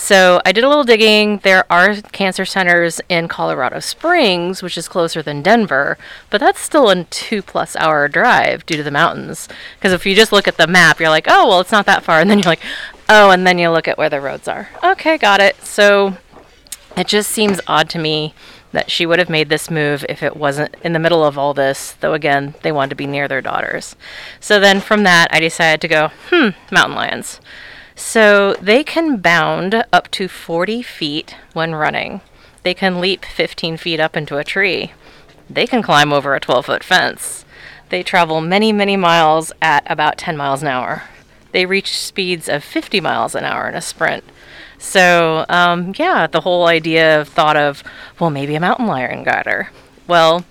So 0.00 0.40
I 0.46 0.52
did 0.52 0.64
a 0.64 0.68
little 0.68 0.82
digging. 0.82 1.38
There 1.38 1.70
are 1.70 1.94
cancer 1.96 2.46
centers 2.46 3.02
in 3.10 3.28
Colorado 3.28 3.80
Springs, 3.80 4.62
which 4.62 4.78
is 4.78 4.88
closer 4.88 5.20
than 5.22 5.42
Denver, 5.42 5.98
but 6.30 6.40
that's 6.40 6.58
still 6.58 6.88
a 6.88 7.04
two 7.04 7.42
plus 7.42 7.76
hour 7.76 8.08
drive 8.08 8.64
due 8.64 8.78
to 8.78 8.82
the 8.82 8.90
mountains. 8.90 9.46
Because 9.76 9.92
if 9.92 10.06
you 10.06 10.16
just 10.16 10.32
look 10.32 10.48
at 10.48 10.56
the 10.56 10.66
map, 10.66 11.00
you're 11.00 11.10
like, 11.10 11.26
oh, 11.28 11.46
well, 11.46 11.60
it's 11.60 11.70
not 11.70 11.84
that 11.84 12.02
far. 12.02 12.18
And 12.18 12.30
then 12.30 12.38
you're 12.38 12.50
like, 12.50 12.62
oh, 13.10 13.30
and 13.30 13.46
then 13.46 13.58
you 13.58 13.70
look 13.70 13.86
at 13.86 13.98
where 13.98 14.08
the 14.08 14.22
roads 14.22 14.48
are. 14.48 14.70
Okay, 14.82 15.18
got 15.18 15.38
it. 15.38 15.62
So 15.62 16.16
it 16.96 17.06
just 17.06 17.30
seems 17.30 17.60
odd 17.66 17.90
to 17.90 17.98
me 17.98 18.34
that 18.72 18.90
she 18.90 19.04
would 19.04 19.18
have 19.18 19.30
made 19.30 19.50
this 19.50 19.70
move 19.70 20.06
if 20.08 20.22
it 20.22 20.34
wasn't 20.34 20.74
in 20.82 20.94
the 20.94 20.98
middle 20.98 21.24
of 21.24 21.36
all 21.36 21.52
this, 21.52 21.92
though 22.00 22.14
again, 22.14 22.54
they 22.62 22.72
wanted 22.72 22.90
to 22.90 22.96
be 22.96 23.06
near 23.06 23.28
their 23.28 23.42
daughters. 23.42 23.96
So 24.40 24.58
then 24.58 24.80
from 24.80 25.02
that, 25.02 25.28
I 25.30 25.40
decided 25.40 25.82
to 25.82 25.88
go, 25.88 26.10
hmm, 26.30 26.48
mountain 26.72 26.96
lions. 26.96 27.38
So 28.00 28.54
they 28.54 28.82
can 28.82 29.18
bound 29.18 29.84
up 29.92 30.10
to 30.12 30.26
40 30.26 30.82
feet 30.82 31.36
when 31.52 31.74
running. 31.74 32.22
They 32.62 32.72
can 32.72 32.98
leap 32.98 33.26
15 33.26 33.76
feet 33.76 34.00
up 34.00 34.16
into 34.16 34.38
a 34.38 34.42
tree. 34.42 34.92
They 35.50 35.66
can 35.66 35.82
climb 35.82 36.10
over 36.12 36.34
a 36.34 36.40
12 36.40 36.66
foot 36.66 36.82
fence. 36.82 37.44
They 37.90 38.02
travel 38.02 38.40
many, 38.40 38.72
many 38.72 38.96
miles 38.96 39.52
at 39.60 39.88
about 39.88 40.16
10 40.16 40.36
miles 40.36 40.62
an 40.62 40.68
hour. 40.68 41.04
They 41.52 41.66
reach 41.66 41.96
speeds 41.96 42.48
of 42.48 42.64
50 42.64 43.00
miles 43.00 43.34
an 43.34 43.44
hour 43.44 43.68
in 43.68 43.74
a 43.74 43.82
sprint. 43.82 44.24
So, 44.78 45.44
um, 45.50 45.92
yeah, 45.96 46.26
the 46.26 46.40
whole 46.40 46.66
idea 46.66 47.20
of 47.20 47.28
thought 47.28 47.56
of, 47.56 47.84
well, 48.18 48.30
maybe 48.30 48.54
a 48.54 48.60
mountain 48.60 48.86
lion 48.86 49.24
got 49.24 49.46
her. 49.46 49.70
Well, 50.08 50.46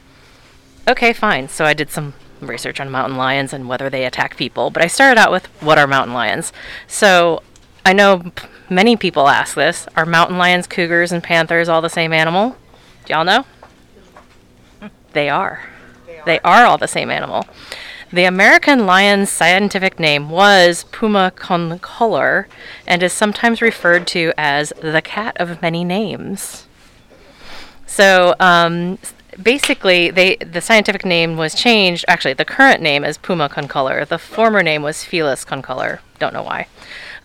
okay, 0.88 1.14
fine. 1.14 1.50
So 1.50 1.66
I 1.66 1.74
did 1.74 1.90
some 1.90 2.14
research 2.42 2.80
on 2.80 2.90
mountain 2.90 3.18
lions 3.18 3.54
and 3.54 3.68
whether 3.68 3.90
they 3.90 4.06
attack 4.06 4.38
people, 4.38 4.70
but 4.70 4.84
I 4.84 4.88
started 4.88 5.20
out 5.20 5.32
with 5.32 5.46
what 5.62 5.78
are 5.78 5.88
mountain 5.88 6.14
lions? 6.14 6.52
So 6.88 7.44
I 7.86 7.94
know 7.94 8.32
many 8.70 8.96
people 8.96 9.28
ask 9.28 9.56
this 9.56 9.88
are 9.96 10.06
mountain 10.06 10.38
lions, 10.38 10.68
cougars, 10.68 11.12
and 11.12 11.24
panthers 11.24 11.70
all 11.70 11.82
the 11.82 11.90
same 11.90 12.14
animal? 12.14 12.56
Do 13.06 13.14
y'all 13.14 13.26
know? 13.26 13.46
They 15.14 15.30
are. 15.30 15.64
They 16.26 16.40
are 16.42 16.66
all 16.66 16.78
the 16.78 16.88
same 16.88 17.10
animal. 17.10 17.46
The 18.12 18.26
American 18.26 18.86
lion's 18.86 19.30
scientific 19.30 20.00
name 20.00 20.30
was 20.30 20.86
Puma 20.92 21.32
concolor 21.36 22.48
and 22.88 23.04
is 23.04 23.14
sometimes 23.14 23.62
referred 23.62 24.08
to 24.08 24.34
as 24.38 24.74
the 24.82 25.02
cat 25.02 25.38
of 25.40 25.62
many 25.62 25.84
names. 25.84 26.66
So, 27.86 28.36
um, 28.40 28.98
basically, 29.42 30.12
they 30.12 30.36
the 30.38 30.62
scientific 30.62 31.06
name 31.06 31.38
was 31.38 31.54
changed. 31.54 32.06
Actually, 32.08 32.34
the 32.34 32.46
current 32.46 32.82
name 32.82 33.04
is 33.04 33.18
Puma 33.18 33.50
concolor. 33.50 34.08
The 34.08 34.18
former 34.18 34.64
name 34.64 34.82
was 34.82 35.04
Felis 35.04 35.46
concolor. 35.46 36.00
Don't 36.20 36.34
know 36.34 36.44
why. 36.44 36.68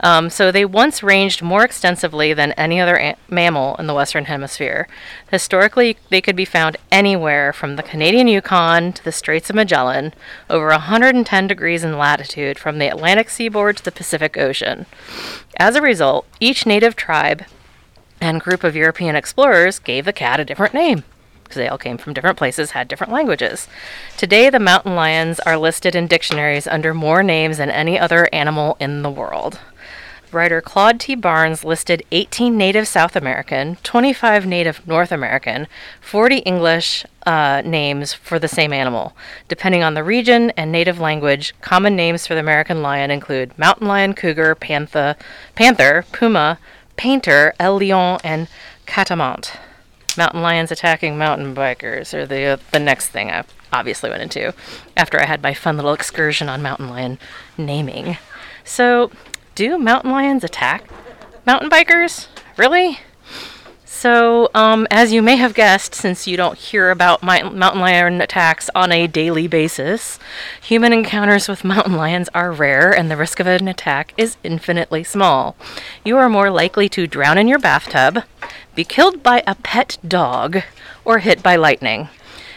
Um, 0.00 0.28
so 0.28 0.50
they 0.50 0.64
once 0.64 1.02
ranged 1.02 1.40
more 1.40 1.64
extensively 1.64 2.35
than 2.35 2.52
any 2.52 2.80
other 2.80 2.97
a- 2.97 3.16
mammal 3.28 3.76
in 3.76 3.87
the 3.87 3.94
Western 3.94 4.26
Hemisphere. 4.26 4.87
Historically, 5.30 5.97
they 6.11 6.21
could 6.21 6.37
be 6.37 6.44
found 6.44 6.76
anywhere 6.92 7.52
from 7.52 7.76
the 7.76 7.83
Canadian 7.83 8.28
Yukon 8.28 8.92
to 8.92 9.04
the 9.04 9.12
Straits 9.12 9.50
of 9.50 9.56
Magellan, 9.56 10.12
over 10.50 10.68
110 10.68 11.47
degrees 11.47 11.85
in 11.85 11.97
latitude 11.97 12.59
from 12.59 12.78
the 12.78 12.88
Atlantic 12.88 13.30
seaboard 13.30 13.78
to 13.78 13.85
the 13.85 13.92
Pacific 13.92 14.37
Ocean. 14.37 14.87
As 15.59 15.76
a 15.76 15.83
result, 15.83 16.26
each 16.40 16.66
native 16.66 16.97
tribe 16.97 17.44
and 18.21 18.40
group 18.40 18.64
of 18.64 18.76
European 18.76 19.16
explorers 19.16 19.78
gave 19.78 20.04
the 20.04 20.12
cat 20.12 20.40
a 20.40 20.44
different 20.44 20.75
name 20.75 21.04
because 21.45 21.57
they 21.57 21.69
all 21.69 21.79
came 21.79 21.99
from 21.99 22.15
different 22.15 22.39
places, 22.39 22.73
had 22.73 22.89
different 22.89 23.13
languages. 23.13 23.69
Today, 24.17 24.51
the 24.51 24.59
mountain 24.59 24.97
lions 24.97 25.39
are 25.41 25.57
listed 25.57 25.95
in 25.95 26.07
dictionaries 26.07 26.67
under 26.67 26.93
more 26.93 27.23
names 27.23 27.59
than 27.59 27.71
any 27.71 27.99
other 27.99 28.29
animal 28.33 28.77
in 28.81 29.03
the 29.03 29.11
world. 29.11 29.61
Writer 30.35 30.61
Claude 30.61 30.99
T. 30.99 31.15
Barnes 31.15 31.65
listed 31.65 32.03
18 32.11 32.59
native 32.59 32.89
South 32.89 33.15
American, 33.15 33.77
25 33.85 34.45
native 34.45 34.87
North 34.87 35.13
American, 35.13 35.69
40 36.01 36.39
English 36.39 37.07
uh, 37.25 37.63
names 37.65 38.13
for 38.13 38.39
the 38.41 38.49
same 38.49 38.73
animal. 38.73 39.17
Depending 39.49 39.85
on 39.85 39.95
the 39.95 40.03
region 40.03 40.51
and 40.57 40.73
native 40.73 40.99
language, 40.99 41.55
common 41.61 41.95
names 41.95 42.27
for 42.27 42.35
the 42.35 42.41
American 42.41 42.83
lion 42.83 43.13
include 43.13 43.57
mountain 43.57 43.87
lion, 43.87 44.13
cougar, 44.13 44.57
panther, 44.57 45.15
panther 45.55 46.05
puma, 46.11 46.59
painter, 46.97 47.55
el 47.61 47.79
lion, 47.79 48.19
and 48.25 48.49
catamount. 48.87 49.53
Mountain 50.16 50.42
lions 50.42 50.71
attacking 50.71 51.18
mountain 51.18 51.54
bikers 51.54 52.14
are 52.14 52.26
the 52.26 52.44
uh, 52.44 52.56
the 52.71 52.78
next 52.78 53.09
thing 53.09 53.30
I 53.30 53.44
obviously 53.73 54.11
went 54.11 54.23
into 54.23 54.54
after 54.97 55.21
I 55.21 55.25
had 55.25 55.42
my 55.42 55.54
fun 55.54 55.76
little 55.76 55.92
excursion 55.92 56.49
on 56.49 56.62
mountain 56.62 56.88
lion 56.88 57.18
naming. 57.59 58.16
So 58.62 59.11
do 59.54 59.76
mountain 59.78 60.12
lions 60.12 60.44
attack 60.44 60.88
mountain 61.44 61.71
bikers? 61.71 62.28
Really? 62.56 62.99
So, 64.04 64.50
um, 64.54 64.87
as 64.90 65.14
you 65.14 65.23
may 65.23 65.37
have 65.37 65.54
guessed, 65.54 65.94
since 65.94 66.26
you 66.26 66.37
don't 66.37 66.58
hear 66.58 66.90
about 66.90 67.23
mountain 67.23 67.80
lion 67.80 68.20
attacks 68.20 68.68
on 68.75 68.92
a 68.92 69.06
daily 69.06 69.46
basis, 69.49 70.18
human 70.61 70.92
encounters 70.92 71.49
with 71.49 71.64
mountain 71.75 71.96
lions 71.96 72.28
are 72.34 72.52
rare 72.52 72.94
and 72.94 73.11
the 73.11 73.16
risk 73.16 73.40
of 73.40 73.46
an 73.46 73.66
attack 73.66 74.12
is 74.18 74.37
infinitely 74.44 75.04
small. 75.04 75.56
You 76.04 76.18
are 76.18 76.28
more 76.28 76.50
likely 76.50 76.87
to 76.90 77.06
drown 77.06 77.38
in 77.38 77.49
your 77.49 77.58
bathtub, 77.58 78.25
be 78.75 78.84
killed 78.84 79.23
by 79.23 79.42
a 79.46 79.54
pet 79.54 79.96
dog, 80.06 80.61
or 81.06 81.20
hit 81.20 81.42
by 81.42 81.56
lightning. 81.56 82.11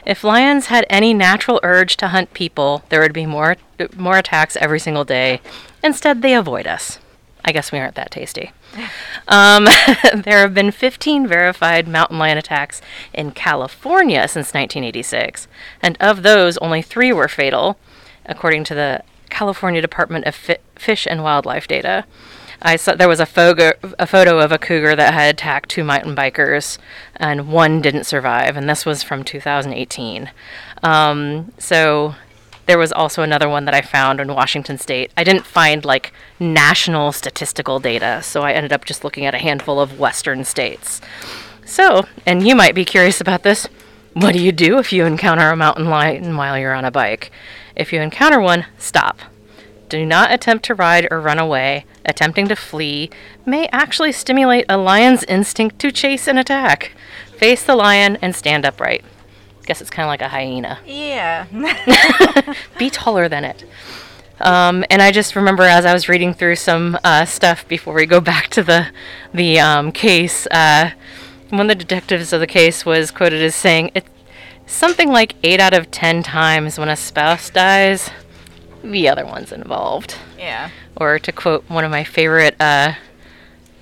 If 0.05 0.25
lions 0.25 0.65
had 0.65 0.85
any 0.89 1.13
natural 1.13 1.61
urge 1.63 1.95
to 1.95 2.09
hunt 2.09 2.33
people, 2.33 2.83
there 2.89 2.99
would 2.99 3.13
be 3.13 3.25
more 3.25 3.55
more 3.95 4.17
attacks 4.17 4.57
every 4.57 4.81
single 4.81 5.05
day, 5.05 5.39
Instead, 5.81 6.21
they 6.21 6.33
avoid 6.33 6.67
us. 6.67 6.99
I 7.47 7.53
guess 7.53 7.71
we 7.71 7.79
aren't 7.79 7.95
that 7.95 8.11
tasty. 8.11 8.51
Um, 9.29 9.63
there 10.13 10.39
have 10.39 10.53
been 10.53 10.69
15 10.69 11.25
verified 11.25 11.87
mountain 11.87 12.19
lion 12.19 12.37
attacks 12.37 12.81
in 13.13 13.31
California 13.31 14.27
since 14.27 14.53
1986, 14.53 15.47
and 15.81 15.95
of 16.01 16.23
those, 16.23 16.57
only 16.57 16.81
three 16.81 17.13
were 17.13 17.29
fatal, 17.29 17.79
according 18.25 18.65
to 18.65 18.75
the 18.75 19.01
California 19.29 19.81
Department 19.81 20.25
of 20.25 20.35
Fi- 20.35 20.57
Fish 20.75 21.07
and 21.09 21.23
Wildlife 21.23 21.69
data. 21.69 22.03
I 22.61 22.75
saw 22.75 22.95
there 22.95 23.07
was 23.07 23.21
a 23.21 23.25
photo, 23.25 23.71
a 23.97 24.05
photo 24.05 24.39
of 24.39 24.51
a 24.51 24.57
cougar 24.57 24.93
that 24.97 25.13
had 25.13 25.33
attacked 25.33 25.69
two 25.69 25.85
mountain 25.85 26.17
bikers, 26.17 26.77
and 27.15 27.49
one 27.49 27.81
didn't 27.81 28.03
survive, 28.03 28.57
and 28.57 28.69
this 28.69 28.85
was 28.85 29.03
from 29.03 29.23
2018. 29.23 30.31
Um, 30.83 31.53
so 31.57 32.15
there 32.67 32.77
was 32.77 32.91
also 32.91 33.23
another 33.23 33.49
one 33.49 33.65
that 33.65 33.73
I 33.73 33.81
found 33.81 34.19
in 34.19 34.27
Washington 34.27 34.77
State. 34.77 35.11
I 35.17 35.23
didn't 35.23 35.45
find 35.45 35.83
like 35.83 36.13
national 36.39 37.11
statistical 37.13 37.79
data, 37.79 38.21
so 38.21 38.43
I 38.43 38.51
ended 38.51 38.73
up 38.73 38.85
just 38.85 39.03
looking 39.03 39.25
at 39.25 39.33
a 39.33 39.39
handful 39.39 39.79
of 39.79 39.99
Western 39.99 40.43
states. 40.43 41.01
So, 41.65 42.05
and 42.25 42.47
you 42.47 42.55
might 42.55 42.75
be 42.75 42.85
curious 42.85 43.19
about 43.19 43.43
this. 43.43 43.67
What 44.13 44.33
do 44.33 44.41
you 44.41 44.51
do 44.51 44.77
if 44.79 44.91
you 44.91 45.05
encounter 45.05 45.49
a 45.49 45.55
mountain 45.55 45.89
lion 45.89 46.35
while 46.37 46.57
you're 46.57 46.73
on 46.73 46.85
a 46.85 46.91
bike? 46.91 47.31
If 47.75 47.93
you 47.93 48.01
encounter 48.01 48.39
one, 48.39 48.65
stop. 48.77 49.19
Do 49.89 50.05
not 50.05 50.33
attempt 50.33 50.65
to 50.65 50.75
ride 50.75 51.07
or 51.09 51.21
run 51.21 51.39
away. 51.39 51.85
Attempting 52.03 52.47
to 52.49 52.55
flee 52.55 53.09
may 53.45 53.69
actually 53.71 54.11
stimulate 54.11 54.65
a 54.67 54.77
lion's 54.77 55.23
instinct 55.25 55.79
to 55.79 55.91
chase 55.91 56.27
and 56.27 56.37
attack. 56.37 56.91
Face 57.37 57.63
the 57.63 57.75
lion 57.75 58.17
and 58.21 58.35
stand 58.35 58.65
upright. 58.65 59.05
Guess 59.67 59.81
it's 59.81 59.89
kind 59.89 60.05
of 60.05 60.07
like 60.07 60.21
a 60.21 60.29
hyena. 60.29 60.79
Yeah. 60.85 61.45
Be 62.79 62.89
taller 62.89 63.27
than 63.27 63.43
it. 63.43 63.65
Um, 64.39 64.85
and 64.89 65.01
I 65.01 65.11
just 65.11 65.35
remember 65.35 65.63
as 65.63 65.85
I 65.85 65.93
was 65.93 66.07
reading 66.07 66.33
through 66.33 66.55
some 66.55 66.97
uh, 67.03 67.25
stuff 67.25 67.67
before 67.67 67.93
we 67.93 68.05
go 68.05 68.21
back 68.31 68.47
to 68.51 68.63
the 68.63 68.87
the 69.33 69.59
um, 69.59 69.91
case, 69.91 70.47
uh, 70.47 70.91
one 71.49 71.61
of 71.61 71.67
the 71.67 71.83
detectives 71.83 72.31
of 72.31 72.39
the 72.39 72.47
case 72.47 72.85
was 72.85 73.11
quoted 73.11 73.41
as 73.41 73.55
saying 73.55 73.91
it's 73.93 74.09
something 74.65 75.11
like 75.11 75.35
eight 75.43 75.59
out 75.59 75.73
of 75.73 75.91
ten 75.91 76.23
times 76.23 76.79
when 76.79 76.87
a 76.87 76.95
spouse 76.95 77.49
dies, 77.49 78.09
the 78.83 79.09
other 79.09 79.25
one's 79.25 79.51
involved. 79.51 80.15
Yeah. 80.37 80.69
Or 80.95 81.19
to 81.19 81.31
quote 81.33 81.69
one 81.69 81.83
of 81.83 81.91
my 81.91 82.05
favorite 82.05 82.55
uh, 82.59 82.93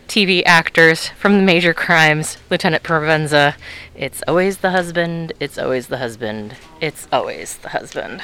TV 0.07 0.43
actors 0.45 1.07
from 1.09 1.37
the 1.37 1.43
major 1.43 1.73
crimes, 1.73 2.37
Lieutenant 2.49 2.83
Provenza, 2.83 3.55
it's 3.95 4.23
always 4.27 4.57
the 4.57 4.71
husband, 4.71 5.33
it's 5.39 5.57
always 5.57 5.87
the 5.87 5.97
husband, 5.97 6.55
it's 6.81 7.07
always 7.11 7.57
the 7.57 7.69
husband. 7.69 8.21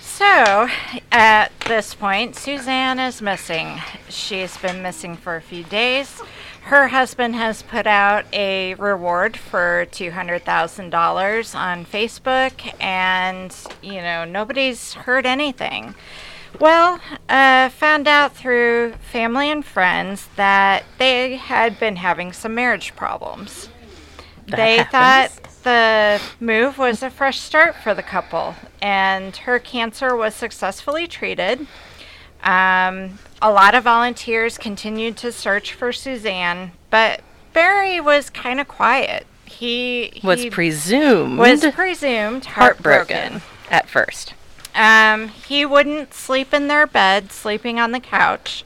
So, 0.00 0.68
at 1.12 1.48
this 1.66 1.94
point, 1.94 2.36
Suzanne 2.36 2.98
is 2.98 3.20
missing. 3.20 3.82
She's 4.08 4.56
been 4.56 4.80
missing 4.82 5.16
for 5.16 5.36
a 5.36 5.42
few 5.42 5.62
days. 5.64 6.22
Her 6.62 6.88
husband 6.88 7.36
has 7.36 7.62
put 7.62 7.86
out 7.86 8.24
a 8.32 8.74
reward 8.74 9.36
for 9.36 9.86
$200,000 9.92 11.54
on 11.54 11.84
Facebook, 11.84 12.74
and, 12.82 13.54
you 13.82 14.00
know, 14.00 14.24
nobody's 14.24 14.94
heard 14.94 15.26
anything. 15.26 15.94
Well, 16.60 17.00
uh, 17.28 17.68
found 17.70 18.08
out 18.08 18.34
through 18.34 18.94
family 19.12 19.50
and 19.50 19.64
friends 19.64 20.28
that 20.36 20.84
they 20.98 21.36
had 21.36 21.78
been 21.78 21.96
having 21.96 22.32
some 22.32 22.54
marriage 22.54 22.96
problems. 22.96 23.68
That 24.48 24.56
they 24.56 24.76
happens. 24.78 25.38
thought 25.40 25.62
the 25.64 26.20
move 26.38 26.78
was 26.78 27.02
a 27.02 27.10
fresh 27.10 27.40
start 27.40 27.74
for 27.76 27.94
the 27.94 28.02
couple, 28.02 28.54
and 28.80 29.36
her 29.38 29.58
cancer 29.58 30.14
was 30.16 30.34
successfully 30.34 31.06
treated. 31.08 31.66
Um, 32.42 33.18
a 33.42 33.50
lot 33.50 33.74
of 33.74 33.82
volunteers 33.84 34.56
continued 34.56 35.16
to 35.18 35.32
search 35.32 35.72
for 35.72 35.92
Suzanne, 35.92 36.72
but 36.90 37.20
Barry 37.52 38.00
was 38.00 38.30
kind 38.30 38.60
of 38.60 38.68
quiet. 38.68 39.26
He, 39.46 40.20
Was 40.22 40.46
presumed 40.46 41.38
was 41.38 41.64
presumed 41.72 42.44
heartbroken. 42.44 43.16
heartbroken 43.16 43.42
at 43.70 43.88
first. 43.88 44.34
Um, 44.76 45.28
he 45.28 45.64
wouldn't 45.64 46.12
sleep 46.14 46.52
in 46.52 46.68
their 46.68 46.86
bed, 46.86 47.32
sleeping 47.32 47.80
on 47.80 47.92
the 47.92 48.00
couch. 48.00 48.64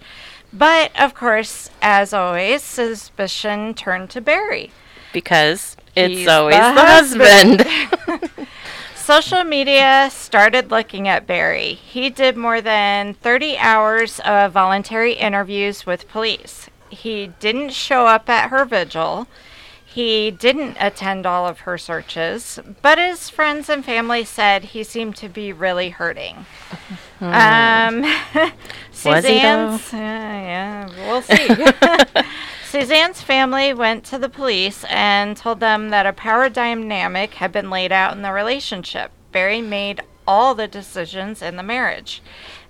But 0.53 0.90
of 1.01 1.14
course, 1.14 1.70
as 1.81 2.12
always, 2.12 2.62
suspicion 2.62 3.75
turned 3.75 4.11
to 4.11 4.20
Barry. 4.20 4.73
Because 5.12 5.77
it's 5.94 6.20
He's 6.20 6.29
always 6.29 6.57
the 6.57 6.73
the, 6.75 6.87
husband. 6.87 8.49
Social 8.96 9.44
media 9.44 10.09
started 10.12 10.70
looking 10.70 11.09
at 11.09 11.27
Barry. 11.27 11.75
He 11.75 12.11
did 12.11 12.37
more 12.37 12.61
than 12.61 13.14
30 13.14 13.57
hours 13.57 14.20
of 14.20 14.53
voluntary 14.53 15.14
interviews 15.14 15.87
with 15.87 16.09
police. 16.09 16.68
He 16.90 17.29
didn't 17.40 17.70
show 17.70 18.07
up 18.07 18.29
at 18.29 18.51
her 18.51 18.64
vigil. 18.64 19.27
He 19.92 20.31
didn't 20.31 20.76
attend 20.79 21.26
all 21.26 21.48
of 21.48 21.61
her 21.61 21.76
searches, 21.76 22.61
but 22.81 22.96
his 22.96 23.29
friends 23.29 23.68
and 23.68 23.85
family 23.85 24.24
said 24.24 24.66
he 24.66 24.85
seemed 24.85 25.16
to 25.16 25.29
be 25.29 25.53
really 25.53 25.90
hurting. 25.90 26.46
Um, 27.22 28.03
he, 28.33 28.40
though? 28.40 28.50
Suzanne's, 28.92 29.92
uh, 29.92 29.96
yeah, 29.98 30.88
we'll 31.07 31.20
see. 31.20 32.24
Suzanne's 32.64 33.20
family 33.20 33.74
went 33.74 34.05
to 34.05 34.18
the 34.18 34.31
police 34.31 34.87
and 34.88 35.37
told 35.37 35.61
them 35.61 35.90
that 35.90 36.07
a 36.07 36.14
power 36.14 36.48
dynamic 36.48 37.35
had 37.35 37.53
been 37.53 37.68
laid 37.68 37.92
out 37.92 38.14
in 38.14 38.22
the 38.22 38.33
relationship. 38.33 39.11
Barry 39.33 39.61
made 39.61 40.00
all 40.26 40.55
the 40.55 40.66
decisions 40.66 41.42
in 41.42 41.57
the 41.57 41.62
marriage. 41.62 42.22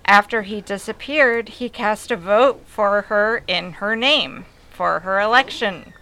After 0.03 0.41
he 0.41 0.59
disappeared, 0.59 1.47
he 1.47 1.69
cast 1.69 2.11
a 2.11 2.17
vote 2.17 2.63
for 2.65 3.03
her 3.03 3.45
in 3.47 3.71
her 3.73 3.95
name 3.95 4.43
for 4.69 4.99
her 4.99 5.21
election. 5.21 5.93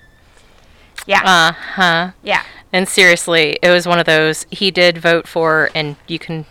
Yeah. 1.06 1.22
uh 1.24 1.52
huh. 1.54 2.12
yeah. 2.24 2.44
And 2.72 2.88
seriously, 2.88 3.58
it 3.64 3.70
was 3.70 3.88
one 3.88 4.00
of 4.00 4.06
those 4.06 4.46
he 4.52 4.70
did 4.70 4.98
vote 4.98 5.28
for, 5.28 5.72
and 5.74 5.96
you 6.08 6.20
can 6.20 6.46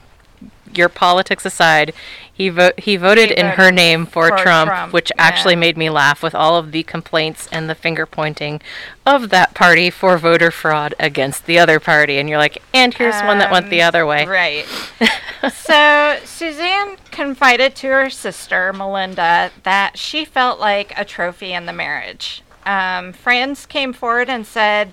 your 0.75 0.89
politics 0.89 1.45
aside, 1.45 1.93
he 2.33 2.49
vo- 2.49 2.73
he 2.79 2.97
voted 2.97 3.31
He 3.31 3.37
in 3.37 3.47
her 3.47 3.71
name 3.71 4.07
for, 4.07 4.29
for 4.29 4.37
Trump, 4.39 4.71
Trump, 4.71 4.93
which 4.93 5.11
yeah. 5.17 5.23
actually 5.23 5.57
made 5.57 5.77
me 5.77 5.91
laugh 5.91 6.23
with 6.23 6.35
all 6.35 6.57
of 6.57 6.73
the 6.73 6.83
complaints 6.83 7.49
and 7.51 7.69
the 7.69 7.75
finger 7.75 8.07
pointing 8.07 8.61
of 9.07 9.31
that 9.31 9.55
party 9.55 9.91
for 9.91 10.19
voter 10.19 10.51
fraud 10.51 10.95
against 11.01 11.47
the 11.47 11.59
other 11.59 11.81
party. 11.81 12.19
And 12.19 12.29
you're 12.29 12.39
like, 12.39 12.63
and 12.73 12.95
here's 12.95 13.21
one 13.23 13.39
that 13.39 13.51
went 13.51 13.71
the 13.71 13.83
Um, 13.83 13.89
other 13.89 14.07
way. 14.07 14.27
Right. 14.27 14.67
so 15.53 16.19
Suzanne 16.25 16.97
confided 17.11 17.75
to 17.77 17.89
her 17.89 18.11
sister, 18.11 18.73
Melinda, 18.73 19.51
that 19.65 19.99
she 19.99 20.25
felt 20.25 20.61
like 20.61 20.93
a 20.97 21.05
trophy 21.05 21.53
in 21.53 21.67
the 21.67 21.73
marriage. 21.73 22.43
Um, 22.69 23.15
friends 23.15 23.65
came 23.65 23.95
forward 23.95 24.29
and 24.29 24.47
said, 24.47 24.93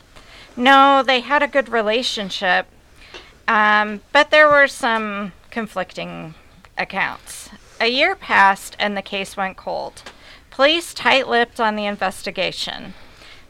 no, 0.55 1.03
they 1.05 1.19
had 1.19 1.43
a 1.43 1.47
good 1.47 1.67
relationship, 1.67 2.67
um, 3.49 3.99
but 4.13 4.31
there 4.31 4.47
were 4.47 4.69
some 4.69 5.33
conflicting 5.51 6.35
accounts. 6.77 7.49
A 7.81 7.87
year 7.87 8.15
passed 8.15 8.77
and 8.79 8.95
the 8.95 9.01
case 9.01 9.35
went 9.35 9.57
cold. 9.57 10.03
Police 10.51 10.93
tight 10.93 11.27
lipped 11.27 11.59
on 11.59 11.75
the 11.75 11.85
investigation. 11.85 12.93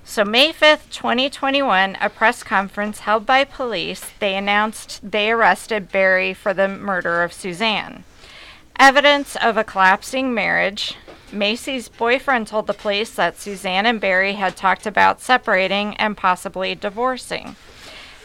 So, 0.03 0.25
May 0.25 0.51
5th, 0.51 0.89
2021, 0.89 1.95
a 2.01 2.09
press 2.09 2.41
conference 2.41 3.01
held 3.01 3.27
by 3.27 3.43
police, 3.43 4.05
they 4.17 4.35
announced 4.35 5.11
they 5.11 5.29
arrested 5.29 5.91
Barry 5.91 6.33
for 6.33 6.51
the 6.51 6.67
murder 6.67 7.21
of 7.21 7.31
Suzanne. 7.31 8.03
Evidence 8.79 9.35
of 9.35 9.55
a 9.55 9.63
collapsing 9.63 10.33
marriage. 10.33 10.95
Macy's 11.31 11.89
boyfriend 11.89 12.47
told 12.47 12.67
the 12.67 12.73
police 12.73 13.11
that 13.11 13.38
Suzanne 13.38 13.85
and 13.85 13.99
Barry 13.99 14.33
had 14.33 14.55
talked 14.55 14.85
about 14.85 15.21
separating 15.21 15.95
and 15.97 16.15
possibly 16.15 16.75
divorcing. 16.75 17.55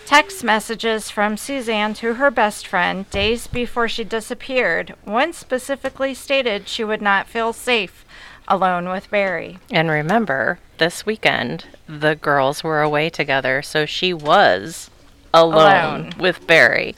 Text 0.06 0.42
messages 0.42 1.08
from 1.08 1.36
Suzanne 1.36 1.94
to 1.94 2.14
her 2.14 2.30
best 2.30 2.66
friend 2.66 3.08
days 3.10 3.46
before 3.46 3.88
she 3.88 4.02
disappeared. 4.02 4.94
One 5.04 5.32
specifically 5.32 6.14
stated 6.14 6.68
she 6.68 6.82
would 6.82 7.00
not 7.00 7.28
feel 7.28 7.52
safe 7.52 8.04
alone 8.48 8.88
with 8.88 9.10
Barry. 9.10 9.58
And 9.70 9.88
remember, 9.88 10.58
this 10.78 11.06
weekend, 11.06 11.66
the 11.86 12.16
girls 12.16 12.64
were 12.64 12.82
away 12.82 13.08
together, 13.08 13.62
so 13.62 13.86
she 13.86 14.12
was 14.12 14.90
alone, 15.32 16.00
Alone. 16.00 16.12
with 16.18 16.44
Barry. 16.46 16.96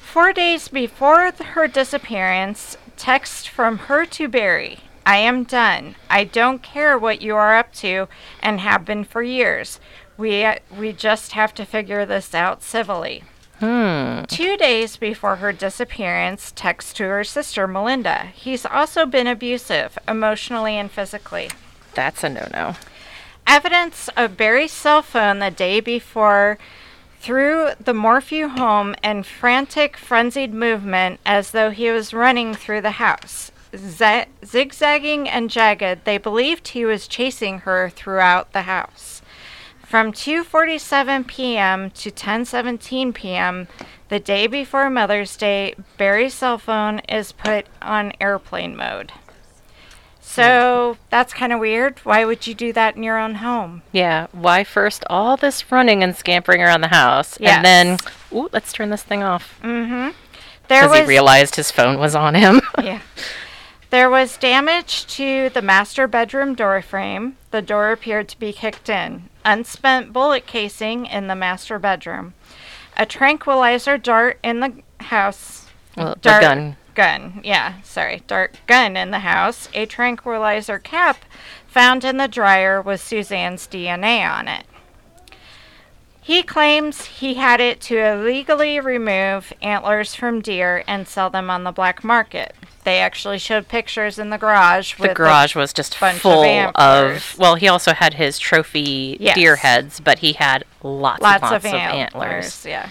Four 0.00 0.32
days 0.32 0.68
before 0.68 1.30
her 1.32 1.68
disappearance, 1.68 2.78
text 2.96 3.46
from 3.48 3.76
her 3.78 4.06
to 4.06 4.28
Barry 4.28 4.80
I 5.06 5.18
am 5.18 5.44
done. 5.44 5.94
I 6.10 6.24
don't 6.24 6.64
care 6.64 6.98
what 6.98 7.22
you 7.22 7.36
are 7.36 7.56
up 7.56 7.72
to 7.74 8.08
and 8.40 8.58
have 8.58 8.84
been 8.84 9.04
for 9.04 9.22
years. 9.22 9.78
We, 10.18 10.44
uh, 10.44 10.56
we 10.76 10.92
just 10.92 11.32
have 11.32 11.54
to 11.54 11.64
figure 11.64 12.04
this 12.04 12.34
out 12.34 12.64
civilly. 12.64 13.22
Hmm. 13.60 14.24
Two 14.24 14.56
days 14.56 14.96
before 14.96 15.36
her 15.36 15.52
disappearance, 15.52 16.52
text 16.56 16.96
to 16.96 17.04
her 17.04 17.22
sister 17.22 17.68
Melinda. 17.68 18.32
He's 18.34 18.66
also 18.66 19.06
been 19.06 19.28
abusive, 19.28 19.96
emotionally 20.08 20.74
and 20.74 20.90
physically. 20.90 21.50
That's 21.94 22.24
a 22.24 22.28
no 22.28 22.48
no. 22.52 22.74
Evidence 23.46 24.10
of 24.16 24.36
Barry's 24.36 24.72
cell 24.72 25.02
phone 25.02 25.38
the 25.38 25.52
day 25.52 25.78
before 25.78 26.58
through 27.20 27.70
the 27.80 27.94
Morphew 27.94 28.48
home 28.48 28.94
and 29.02 29.24
frantic, 29.24 29.96
frenzied 29.96 30.52
movement 30.52 31.20
as 31.24 31.52
though 31.52 31.70
he 31.70 31.90
was 31.90 32.12
running 32.12 32.54
through 32.54 32.80
the 32.80 32.92
house. 32.92 33.52
Z- 33.76 34.24
zigzagging 34.44 35.28
and 35.28 35.50
jagged, 35.50 36.04
they 36.04 36.18
believed 36.18 36.68
he 36.68 36.84
was 36.84 37.06
chasing 37.08 37.60
her 37.60 37.90
throughout 37.90 38.52
the 38.52 38.62
house. 38.62 39.22
From 39.84 40.12
2:47 40.12 41.26
p.m. 41.26 41.90
to 41.90 42.10
10:17 42.10 43.14
p.m., 43.14 43.68
the 44.08 44.18
day 44.20 44.46
before 44.46 44.88
Mother's 44.90 45.36
Day, 45.36 45.74
Barry's 45.96 46.34
cell 46.34 46.58
phone 46.58 47.00
is 47.08 47.32
put 47.32 47.66
on 47.82 48.12
airplane 48.20 48.76
mode. 48.76 49.12
So 50.20 50.96
that's 51.08 51.32
kind 51.32 51.52
of 51.52 51.60
weird. 51.60 51.98
Why 52.00 52.24
would 52.24 52.46
you 52.46 52.54
do 52.54 52.72
that 52.72 52.96
in 52.96 53.02
your 53.02 53.18
own 53.18 53.36
home? 53.36 53.82
Yeah, 53.92 54.26
why 54.32 54.64
first 54.64 55.04
all 55.08 55.36
this 55.36 55.70
running 55.70 56.02
and 56.02 56.14
scampering 56.16 56.60
around 56.62 56.80
the 56.82 56.88
house, 56.88 57.38
Yes. 57.40 57.56
and 57.56 57.64
then, 57.64 57.98
ooh, 58.32 58.48
let's 58.52 58.72
turn 58.72 58.90
this 58.90 59.02
thing 59.02 59.22
off. 59.22 59.58
Mm-hmm. 59.62 60.10
There 60.68 60.82
Because 60.82 60.90
was 60.90 61.00
he 61.00 61.06
realized 61.06 61.54
his 61.56 61.70
phone 61.70 61.98
was 61.98 62.14
on 62.16 62.34
him. 62.34 62.60
yeah. 62.82 63.00
There 63.90 64.10
was 64.10 64.36
damage 64.36 65.06
to 65.14 65.48
the 65.50 65.62
master 65.62 66.08
bedroom 66.08 66.54
door 66.54 66.82
frame. 66.82 67.36
The 67.52 67.62
door 67.62 67.92
appeared 67.92 68.28
to 68.28 68.38
be 68.38 68.52
kicked 68.52 68.88
in. 68.88 69.28
Unspent 69.44 70.12
bullet 70.12 70.46
casing 70.46 71.06
in 71.06 71.28
the 71.28 71.36
master 71.36 71.78
bedroom. 71.78 72.34
A 72.96 73.06
tranquilizer 73.06 73.96
dart 73.96 74.38
in 74.42 74.60
the 74.60 74.72
house. 75.00 75.66
well, 75.96 76.14
the 76.14 76.20
Dart 76.20 76.42
gun. 76.42 76.76
Gun. 76.94 77.40
Yeah, 77.44 77.74
sorry. 77.82 78.22
Dart 78.26 78.58
gun 78.66 78.96
in 78.96 79.12
the 79.12 79.20
house. 79.20 79.68
A 79.74 79.86
tranquilizer 79.86 80.78
cap 80.78 81.24
found 81.68 82.04
in 82.04 82.16
the 82.16 82.26
dryer 82.26 82.82
with 82.82 83.00
Suzanne's 83.00 83.68
DNA 83.68 84.28
on 84.28 84.48
it. 84.48 84.64
He 86.20 86.42
claims 86.42 87.04
he 87.04 87.34
had 87.34 87.60
it 87.60 87.80
to 87.82 87.98
illegally 87.98 88.80
remove 88.80 89.52
antlers 89.62 90.14
from 90.14 90.40
deer 90.40 90.82
and 90.88 91.06
sell 91.06 91.30
them 91.30 91.50
on 91.50 91.62
the 91.62 91.70
black 91.70 92.02
market. 92.02 92.52
They 92.86 93.00
actually 93.00 93.38
showed 93.40 93.66
pictures 93.66 94.16
in 94.16 94.30
the 94.30 94.38
garage. 94.38 94.94
The 94.94 95.08
with 95.08 95.16
garage 95.16 95.56
was 95.56 95.72
just 95.72 95.98
bunch 95.98 96.14
of 96.14 96.20
full 96.22 96.44
of. 96.76 97.36
Well, 97.36 97.56
he 97.56 97.66
also 97.66 97.92
had 97.92 98.14
his 98.14 98.38
trophy 98.38 99.16
Yes. 99.18 99.34
deer 99.34 99.56
heads, 99.56 99.98
but 99.98 100.20
he 100.20 100.34
had 100.34 100.64
lots, 100.84 101.20
lots 101.20 101.42
and 101.42 101.50
lots 101.50 101.64
of, 101.64 101.74
antlers. 101.74 102.04
antlers. 102.24 102.64
Yeah. 102.64 102.88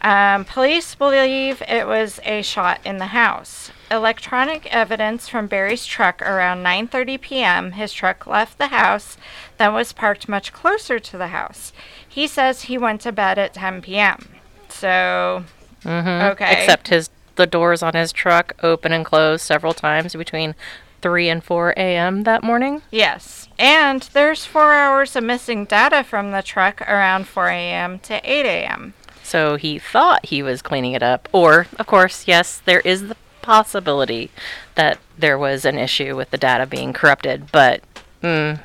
Um, 0.00 0.44
police 0.44 0.94
believe 0.94 1.60
it 1.68 1.88
was 1.88 2.20
a 2.24 2.42
shot 2.42 2.78
in 2.84 2.98
the 2.98 3.06
house. 3.06 3.72
Electronic 3.90 4.72
evidence 4.72 5.28
from 5.28 5.48
Barry's 5.48 5.84
truck 5.84 6.22
around 6.22 6.62
9:30 6.62 7.20
p.m. 7.20 7.72
His 7.72 7.92
truck 7.92 8.28
left 8.28 8.58
the 8.58 8.68
house, 8.68 9.16
then 9.58 9.74
was 9.74 9.92
parked 9.92 10.28
much 10.28 10.52
closer 10.52 11.00
to 11.00 11.18
the 11.18 11.26
house. 11.26 11.72
He 12.08 12.28
says 12.28 12.62
he 12.62 12.78
went 12.78 13.00
to 13.00 13.10
bed 13.10 13.38
at 13.40 13.54
10 13.54 13.82
p.m. 13.82 14.28
So, 14.68 15.44
Mhm. 15.84 16.30
Okay. 16.30 16.52
Except 16.62 16.86
his 16.88 17.10
the 17.40 17.46
doors 17.46 17.82
on 17.82 17.94
his 17.94 18.12
truck 18.12 18.52
open 18.62 18.92
and 18.92 19.04
close 19.04 19.42
several 19.42 19.72
times 19.72 20.14
between 20.14 20.54
3 21.00 21.30
and 21.30 21.42
4 21.42 21.70
a.m. 21.76 22.24
that 22.24 22.42
morning. 22.44 22.82
yes. 22.90 23.48
And 23.58 24.02
there's 24.12 24.44
4 24.44 24.72
hours 24.72 25.16
of 25.16 25.24
missing 25.24 25.64
data 25.64 26.04
from 26.04 26.30
the 26.30 26.42
truck 26.42 26.80
around 26.82 27.26
4 27.26 27.48
a.m. 27.48 27.98
to 28.00 28.14
8 28.22 28.46
a.m. 28.46 28.94
So 29.22 29.56
he 29.56 29.78
thought 29.78 30.26
he 30.26 30.42
was 30.42 30.60
cleaning 30.62 30.92
it 30.92 31.02
up. 31.02 31.28
Or, 31.32 31.66
of 31.78 31.86
course, 31.86 32.26
yes, 32.26 32.60
there 32.64 32.80
is 32.80 33.08
the 33.08 33.16
possibility 33.42 34.30
that 34.74 34.98
there 35.18 35.38
was 35.38 35.64
an 35.64 35.78
issue 35.78 36.16
with 36.16 36.30
the 36.30 36.38
data 36.38 36.66
being 36.66 36.92
corrupted, 36.92 37.50
but 37.52 37.82
mm, 38.22 38.58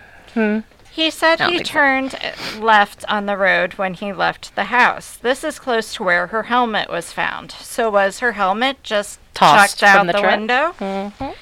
He 0.95 1.11
said 1.11 1.41
he 1.41 1.57
so. 1.57 1.63
turned 1.65 2.15
uh, 2.15 2.59
left 2.61 3.03
on 3.09 3.25
the 3.25 3.35
road 3.35 3.73
when 3.73 3.95
he 3.95 4.13
left 4.13 4.55
the 4.55 4.65
house. 4.65 5.17
This 5.17 5.43
is 5.43 5.59
close 5.59 5.93
to 5.95 6.03
where 6.03 6.27
her 6.27 6.43
helmet 6.43 6.89
was 6.89 7.11
found. 7.11 7.51
So 7.51 7.89
was 7.89 8.19
her 8.19 8.31
helmet 8.31 8.81
just 8.81 9.19
Tossed 9.33 9.79
chucked 9.79 9.83
out 9.83 10.07
the 10.07 10.13
the, 10.13 10.21
window? 10.21 10.73
mhm. 10.79 11.35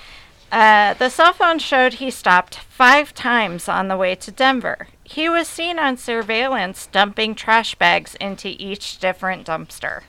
Uh, 0.52 0.94
the 0.96 1.10
cell 1.10 1.34
phone 1.34 1.60
showed 1.60 1.94
he 1.96 2.10
stopped 2.10 2.56
five 2.70 3.14
times 3.14 3.70
on 3.70 3.90
the 3.90 3.98
way 3.98 4.16
to 4.16 4.32
Denver. 4.32 4.88
He 5.04 5.30
was 5.30 5.48
seen 5.48 5.78
on 5.78 5.98
surveillance 5.98 6.88
dumping 6.88 7.36
trash 7.36 7.76
bags 7.76 8.16
into 8.16 8.56
each 8.58 8.98
different 8.98 9.46
dumpster. 9.46 10.02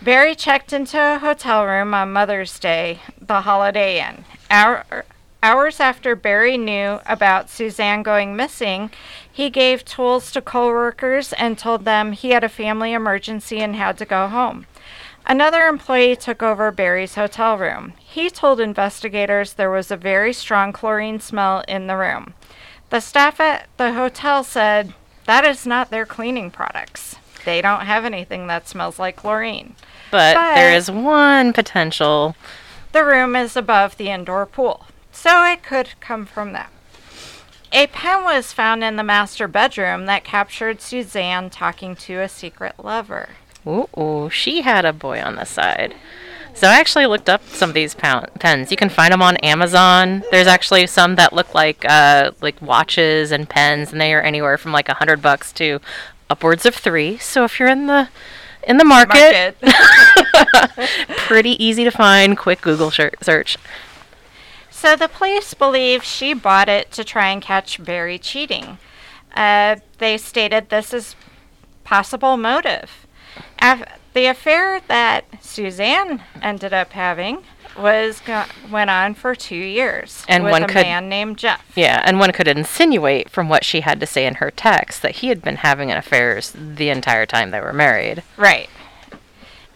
Barry 0.00 0.34
checked 0.34 0.72
into 0.72 0.98
a 0.98 1.18
hotel 1.18 1.66
room 1.66 1.92
on 1.92 2.12
Mother's 2.12 2.58
Day, 2.58 3.00
the 3.20 3.42
Holiday 3.42 3.98
Inn. 4.06 4.24
Hour, 4.50 5.04
hours 5.42 5.80
after 5.80 6.16
Barry 6.16 6.56
knew 6.56 7.00
about 7.06 7.50
Suzanne 7.50 8.02
going 8.02 8.36
missing, 8.36 8.90
he 9.30 9.50
gave 9.50 9.84
tools 9.84 10.30
to 10.32 10.40
coworkers 10.40 11.32
and 11.34 11.58
told 11.58 11.84
them 11.84 12.12
he 12.12 12.30
had 12.30 12.44
a 12.44 12.48
family 12.48 12.92
emergency 12.92 13.60
and 13.60 13.76
had 13.76 13.98
to 13.98 14.04
go 14.04 14.28
home. 14.28 14.66
Another 15.28 15.66
employee 15.66 16.14
took 16.16 16.42
over 16.42 16.70
Barry's 16.70 17.16
hotel 17.16 17.58
room. 17.58 17.94
He 17.98 18.30
told 18.30 18.60
investigators 18.60 19.52
there 19.54 19.70
was 19.70 19.90
a 19.90 19.96
very 19.96 20.32
strong 20.32 20.72
chlorine 20.72 21.20
smell 21.20 21.64
in 21.66 21.88
the 21.88 21.96
room. 21.96 22.34
The 22.90 23.00
staff 23.00 23.40
at 23.40 23.66
the 23.76 23.94
hotel 23.94 24.44
said 24.44 24.94
that 25.24 25.44
is 25.44 25.66
not 25.66 25.90
their 25.90 26.06
cleaning 26.06 26.52
products. 26.52 27.16
They 27.44 27.60
don't 27.60 27.86
have 27.86 28.04
anything 28.04 28.46
that 28.46 28.68
smells 28.68 28.98
like 29.00 29.16
chlorine. 29.16 29.74
But, 30.12 30.34
there 30.54 30.70
But- 30.70 30.76
is 30.76 30.90
one 30.90 31.52
potential. 31.52 32.36
The 32.92 33.04
room 33.04 33.34
is 33.34 33.56
above 33.56 33.96
the 33.96 34.08
indoor 34.10 34.46
pool, 34.46 34.86
so 35.16 35.44
it 35.44 35.62
could 35.62 35.98
come 36.00 36.26
from 36.26 36.52
that. 36.52 36.70
A 37.72 37.86
pen 37.88 38.22
was 38.22 38.52
found 38.52 38.84
in 38.84 38.96
the 38.96 39.02
master 39.02 39.48
bedroom 39.48 40.06
that 40.06 40.24
captured 40.24 40.80
Suzanne 40.80 41.50
talking 41.50 41.96
to 41.96 42.20
a 42.20 42.28
secret 42.28 42.74
lover. 42.78 43.30
Ooh, 43.66 44.30
she 44.30 44.62
had 44.62 44.84
a 44.84 44.92
boy 44.92 45.20
on 45.20 45.34
the 45.34 45.44
side. 45.44 45.94
So 46.54 46.68
I 46.68 46.78
actually 46.78 47.06
looked 47.06 47.28
up 47.28 47.42
some 47.48 47.70
of 47.70 47.74
these 47.74 47.94
pens. 47.94 48.70
You 48.70 48.76
can 48.76 48.88
find 48.88 49.12
them 49.12 49.20
on 49.20 49.36
Amazon. 49.38 50.22
There's 50.30 50.46
actually 50.46 50.86
some 50.86 51.16
that 51.16 51.32
look 51.32 51.54
like 51.54 51.84
uh, 51.84 52.30
like 52.40 52.60
watches 52.62 53.32
and 53.32 53.48
pens, 53.48 53.92
and 53.92 54.00
they 54.00 54.14
are 54.14 54.22
anywhere 54.22 54.56
from 54.56 54.72
like 54.72 54.88
a 54.88 54.94
hundred 54.94 55.20
bucks 55.20 55.52
to 55.54 55.80
upwards 56.30 56.64
of 56.64 56.74
three. 56.74 57.18
So 57.18 57.44
if 57.44 57.58
you're 57.58 57.68
in 57.68 57.88
the 57.88 58.08
in 58.66 58.78
the 58.78 58.84
market. 58.84 59.56
Market. 59.62 60.98
Pretty 61.26 61.62
easy 61.62 61.84
to 61.84 61.90
find. 61.90 62.36
Quick 62.36 62.60
Google 62.60 62.90
search. 62.90 63.58
So 64.86 64.94
the 64.94 65.08
police 65.08 65.52
believe 65.52 66.04
she 66.04 66.32
bought 66.32 66.68
it 66.68 66.92
to 66.92 67.02
try 67.02 67.30
and 67.30 67.42
catch 67.42 67.82
Barry 67.84 68.20
cheating. 68.20 68.78
Uh, 69.34 69.76
they 69.98 70.16
stated 70.16 70.68
this 70.68 70.94
is 70.94 71.16
possible 71.82 72.36
motive. 72.36 73.04
Af- 73.60 73.82
the 74.14 74.26
affair 74.26 74.78
that 74.86 75.24
Suzanne 75.40 76.22
ended 76.40 76.72
up 76.72 76.92
having 76.92 77.38
was 77.76 78.20
go- 78.20 78.44
went 78.70 78.88
on 78.88 79.14
for 79.14 79.34
two 79.34 79.56
years 79.56 80.24
And 80.28 80.44
with 80.44 80.52
one 80.52 80.62
a 80.62 80.68
could- 80.68 80.86
man 80.86 81.08
named 81.08 81.38
Jeff. 81.38 81.64
Yeah, 81.74 82.00
and 82.04 82.20
one 82.20 82.30
could 82.30 82.46
insinuate 82.46 83.28
from 83.28 83.48
what 83.48 83.64
she 83.64 83.80
had 83.80 83.98
to 83.98 84.06
say 84.06 84.24
in 84.24 84.36
her 84.36 84.52
text 84.52 85.02
that 85.02 85.16
he 85.16 85.30
had 85.30 85.42
been 85.42 85.56
having 85.56 85.90
an 85.90 85.96
affairs 85.98 86.52
the 86.56 86.90
entire 86.90 87.26
time 87.26 87.50
they 87.50 87.60
were 87.60 87.72
married. 87.72 88.22
Right. 88.36 88.70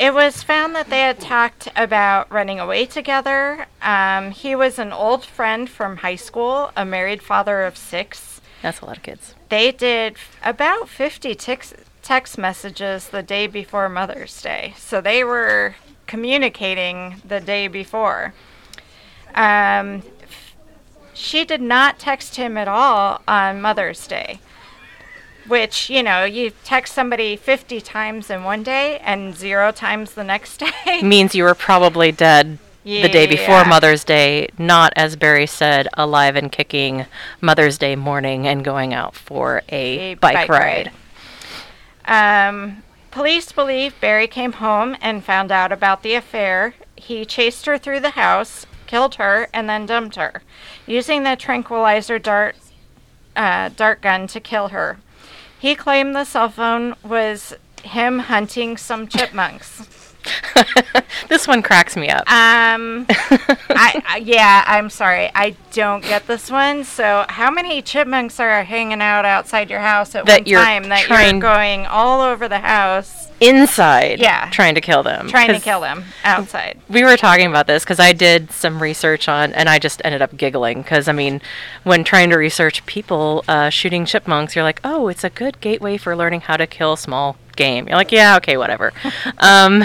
It 0.00 0.14
was 0.14 0.42
found 0.42 0.74
that 0.76 0.88
they 0.88 1.00
had 1.00 1.20
talked 1.20 1.68
about 1.76 2.32
running 2.32 2.58
away 2.58 2.86
together. 2.86 3.66
Um, 3.82 4.30
he 4.30 4.56
was 4.56 4.78
an 4.78 4.94
old 4.94 5.26
friend 5.26 5.68
from 5.68 5.98
high 5.98 6.16
school, 6.16 6.72
a 6.74 6.86
married 6.86 7.22
father 7.22 7.64
of 7.64 7.76
six. 7.76 8.40
That's 8.62 8.80
a 8.80 8.86
lot 8.86 8.96
of 8.96 9.02
kids. 9.02 9.34
They 9.50 9.72
did 9.72 10.14
f- 10.14 10.38
about 10.42 10.88
50 10.88 11.34
tex- 11.34 11.74
text 12.00 12.38
messages 12.38 13.08
the 13.08 13.22
day 13.22 13.46
before 13.46 13.90
Mother's 13.90 14.40
Day. 14.40 14.72
So 14.78 15.02
they 15.02 15.22
were 15.22 15.76
communicating 16.06 17.20
the 17.22 17.40
day 17.40 17.68
before. 17.68 18.32
Um, 19.34 20.02
f- 20.22 20.54
she 21.12 21.44
did 21.44 21.60
not 21.60 21.98
text 21.98 22.36
him 22.36 22.56
at 22.56 22.68
all 22.68 23.20
on 23.28 23.60
Mother's 23.60 24.06
Day. 24.06 24.40
Which, 25.50 25.90
you 25.90 26.02
know, 26.02 26.24
you 26.24 26.52
text 26.62 26.94
somebody 26.94 27.34
50 27.34 27.80
times 27.80 28.30
in 28.30 28.44
one 28.44 28.62
day 28.62 28.98
and 29.00 29.34
zero 29.34 29.72
times 29.72 30.14
the 30.14 30.22
next 30.22 30.58
day. 30.84 31.02
Means 31.02 31.34
you 31.34 31.42
were 31.42 31.56
probably 31.56 32.12
dead 32.12 32.58
the 32.84 33.08
day 33.08 33.26
before 33.26 33.64
Mother's 33.64 34.04
Day, 34.04 34.48
not 34.58 34.92
as 34.96 35.16
Barry 35.16 35.46
said, 35.46 35.88
alive 35.94 36.36
and 36.36 36.50
kicking 36.50 37.06
Mother's 37.40 37.78
Day 37.78 37.96
morning 37.96 38.46
and 38.46 38.64
going 38.64 38.94
out 38.94 39.14
for 39.14 39.62
a, 39.68 40.12
A 40.12 40.14
bike, 40.14 40.48
bike 40.48 40.48
ride. 40.48 40.92
Um, 42.04 42.82
police 43.10 43.52
believe 43.52 44.00
Barry 44.00 44.26
came 44.26 44.52
home 44.52 44.96
and 45.00 45.24
found 45.24 45.52
out 45.52 45.72
about 45.72 46.02
the 46.02 46.14
affair. 46.14 46.74
He 46.96 47.24
chased 47.24 47.66
her 47.66 47.76
through 47.76 48.00
the 48.00 48.10
house, 48.10 48.66
killed 48.86 49.16
her, 49.16 49.48
and 49.52 49.68
then 49.68 49.84
dumped 49.86 50.16
her, 50.16 50.42
using 50.86 51.22
the 51.22 51.36
tranquilizer 51.36 52.18
dart 52.18 52.56
uh, 53.36 53.70
dart 53.76 54.00
gun 54.00 54.26
to 54.28 54.40
kill 54.40 54.68
her. 54.68 54.98
He 55.61 55.75
claimed 55.75 56.16
the 56.16 56.25
cell 56.25 56.49
phone 56.49 56.96
was 57.05 57.55
him 57.83 58.20
hunting 58.20 58.77
some 58.77 59.07
chipmunks. 59.07 59.87
this 61.29 61.46
one 61.46 61.62
cracks 61.62 61.96
me 61.96 62.09
up. 62.09 62.20
Um, 62.31 63.07
I, 63.09 64.03
I 64.09 64.23
yeah, 64.25 64.64
I'm 64.66 64.90
sorry, 64.90 65.31
I 65.35 65.57
don't 65.73 66.03
get 66.03 66.27
this 66.27 66.51
one. 66.51 66.85
So, 66.85 67.25
how 67.29 67.51
many 67.51 67.83
chipmunks 67.83 68.40
are 68.40 68.64
hanging 68.64 69.01
out 69.01 69.25
outside 69.25 69.70
your 69.70 69.81
house 69.81 70.14
at 70.14 70.27
That 70.27 70.46
one 70.46 70.64
time 70.64 70.85
that 70.85 71.09
you're 71.09 71.40
going 71.40 71.87
all 71.87 72.20
over 72.20 72.49
the 72.49 72.61
house 72.61 73.30
Inside, 73.40 74.20
Yeah. 74.20 74.48
trying 74.50 74.74
to 74.74 74.81
kill 74.81 75.03
them. 75.03 75.29
trying 75.29 75.48
to 75.53 75.59
kill 75.61 75.81
them 75.81 76.05
outside? 76.24 76.79
We 76.88 77.03
were 77.05 77.16
talking 77.16 77.46
about 77.46 77.66
this 77.66 77.83
because 77.85 77.98
I 77.98 78.12
did 78.12 78.53
some 78.53 78.83
research 78.83 79.29
on, 79.29 79.53
and 79.55 79.68
I 79.68 79.79
just 79.79 80.03
ended 80.05 80.20
up 80.22 80.37
giggling 80.37 80.83
because 80.83 81.09
I 81.09 81.12
mean, 81.12 81.40
when 81.85 82.05
trying 82.05 82.31
to 82.31 82.37
research 82.37 82.85
people 82.87 83.44
uh, 83.48 83.70
shooting 83.70 84.05
chipmunks, 84.05 84.55
you're 84.55 84.64
like, 84.64 84.81
oh, 84.85 85.09
it's 85.09 85.24
a 85.24 85.31
good 85.31 85.61
gateway 85.61 85.96
for 85.96 86.14
learning 86.14 86.42
how 86.42 86.57
to 86.59 86.66
kill 86.66 86.96
small 86.96 87.37
game. 87.57 87.88
You're 87.88 87.96
like, 87.96 88.12
yeah, 88.12 88.37
okay, 88.37 88.57
whatever. 88.57 88.92
um, 89.38 89.85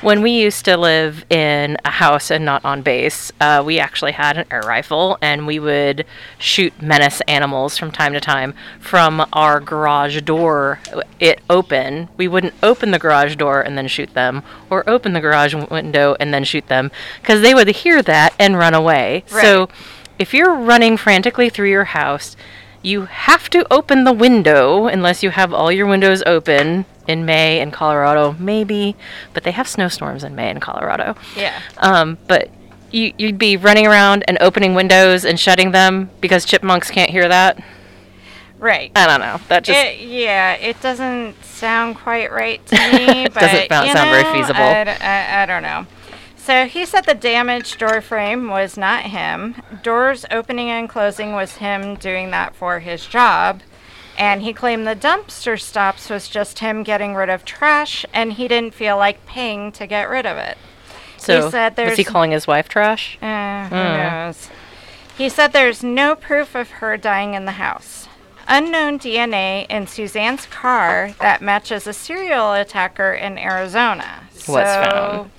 when 0.00 0.22
we 0.22 0.30
used 0.30 0.64
to 0.66 0.76
live 0.76 1.24
in 1.30 1.76
a 1.84 1.90
house 1.90 2.30
and 2.30 2.44
not 2.44 2.64
on 2.64 2.82
base, 2.82 3.32
uh, 3.40 3.62
we 3.64 3.78
actually 3.78 4.12
had 4.12 4.38
an 4.38 4.46
air 4.50 4.62
rifle, 4.62 5.18
and 5.20 5.46
we 5.46 5.58
would 5.58 6.04
shoot 6.38 6.80
menace 6.80 7.20
animals 7.28 7.76
from 7.76 7.90
time 7.90 8.12
to 8.12 8.20
time 8.20 8.54
from 8.80 9.26
our 9.32 9.60
garage 9.60 10.20
door. 10.22 10.80
It 11.20 11.40
open. 11.48 12.08
We 12.16 12.28
wouldn't 12.28 12.54
open 12.62 12.90
the 12.90 12.98
garage 12.98 13.36
door 13.36 13.60
and 13.60 13.76
then 13.76 13.88
shoot 13.88 14.14
them, 14.14 14.42
or 14.70 14.88
open 14.88 15.12
the 15.12 15.20
garage 15.20 15.54
window 15.54 16.16
and 16.20 16.32
then 16.32 16.44
shoot 16.44 16.68
them, 16.68 16.90
because 17.20 17.42
they 17.42 17.54
would 17.54 17.68
hear 17.68 18.02
that 18.02 18.34
and 18.38 18.56
run 18.58 18.74
away. 18.74 19.24
So, 19.28 19.68
if 20.18 20.34
you're 20.34 20.54
running 20.54 20.96
frantically 20.96 21.48
through 21.48 21.70
your 21.70 21.84
house, 21.84 22.36
you 22.82 23.06
have 23.06 23.50
to 23.50 23.66
open 23.72 24.04
the 24.04 24.12
window 24.12 24.86
unless 24.86 25.22
you 25.22 25.30
have 25.30 25.52
all 25.52 25.70
your 25.72 25.86
windows 25.86 26.22
open 26.26 26.84
in 27.06 27.24
May 27.24 27.60
in 27.60 27.70
Colorado, 27.70 28.36
maybe, 28.38 28.94
but 29.32 29.42
they 29.44 29.50
have 29.52 29.66
snowstorms 29.66 30.22
in 30.24 30.34
May 30.34 30.50
in 30.50 30.60
Colorado. 30.60 31.16
Yeah. 31.36 31.60
Um, 31.78 32.18
but 32.28 32.50
you, 32.90 33.12
you'd 33.18 33.38
be 33.38 33.56
running 33.56 33.86
around 33.86 34.24
and 34.28 34.38
opening 34.40 34.74
windows 34.74 35.24
and 35.24 35.38
shutting 35.40 35.72
them 35.72 36.10
because 36.20 36.44
chipmunks 36.44 36.90
can't 36.90 37.10
hear 37.10 37.28
that. 37.28 37.62
Right. 38.58 38.90
I 38.96 39.06
don't 39.06 39.20
know. 39.20 39.38
That 39.48 39.64
just 39.64 39.78
It, 39.78 40.00
yeah, 40.00 40.54
it 40.54 40.80
doesn't 40.80 41.42
sound 41.44 41.96
quite 41.96 42.32
right 42.32 42.64
to 42.66 42.74
me, 42.92 43.24
but 43.28 43.34
Doesn't 43.40 43.68
sound- 43.68 43.90
sound 43.90 44.10
very 44.10 44.22
know, 44.24 44.32
feasible. 44.32 44.60
I 44.62 45.44
don't 45.46 45.62
know. 45.62 45.86
So 46.48 46.64
he 46.64 46.86
said 46.86 47.04
the 47.04 47.12
damaged 47.12 47.78
door 47.78 48.00
frame 48.00 48.48
was 48.48 48.78
not 48.78 49.02
him. 49.02 49.56
Doors 49.82 50.24
opening 50.30 50.70
and 50.70 50.88
closing 50.88 51.34
was 51.34 51.56
him 51.56 51.96
doing 51.96 52.30
that 52.30 52.54
for 52.56 52.78
his 52.78 53.04
job. 53.04 53.60
And 54.16 54.40
he 54.40 54.54
claimed 54.54 54.86
the 54.86 54.96
dumpster 54.96 55.60
stops 55.60 56.08
was 56.08 56.26
just 56.26 56.60
him 56.60 56.84
getting 56.84 57.14
rid 57.14 57.28
of 57.28 57.44
trash, 57.44 58.06
and 58.14 58.32
he 58.32 58.48
didn't 58.48 58.72
feel 58.72 58.96
like 58.96 59.26
paying 59.26 59.72
to 59.72 59.86
get 59.86 60.08
rid 60.08 60.24
of 60.24 60.38
it. 60.38 60.56
so. 61.18 61.44
he 61.44 61.50
said 61.50 61.76
there's 61.76 61.90
was 61.90 61.98
he 61.98 62.04
calling 62.04 62.30
his 62.30 62.46
wife 62.46 62.66
trash? 62.66 63.18
Uh, 63.20 63.68
who 63.68 63.76
Hmm. 63.76 63.98
knows? 63.98 64.48
He 65.18 65.28
said 65.28 65.52
there's 65.52 65.82
no 65.82 66.14
proof 66.14 66.54
of 66.54 66.70
her 66.80 66.96
dying 66.96 67.34
in 67.34 67.44
the 67.44 67.60
house. 67.60 68.08
Unknown 68.48 68.98
DNA 68.98 69.66
in 69.68 69.86
Suzanne's 69.86 70.46
car 70.46 71.12
that 71.20 71.42
matches 71.42 71.86
a 71.86 71.92
serial 71.92 72.54
attacker 72.54 73.12
in 73.12 73.36
Arizona. 73.36 74.22
Was 74.48 74.66
so 74.66 74.82
found. 74.90 75.30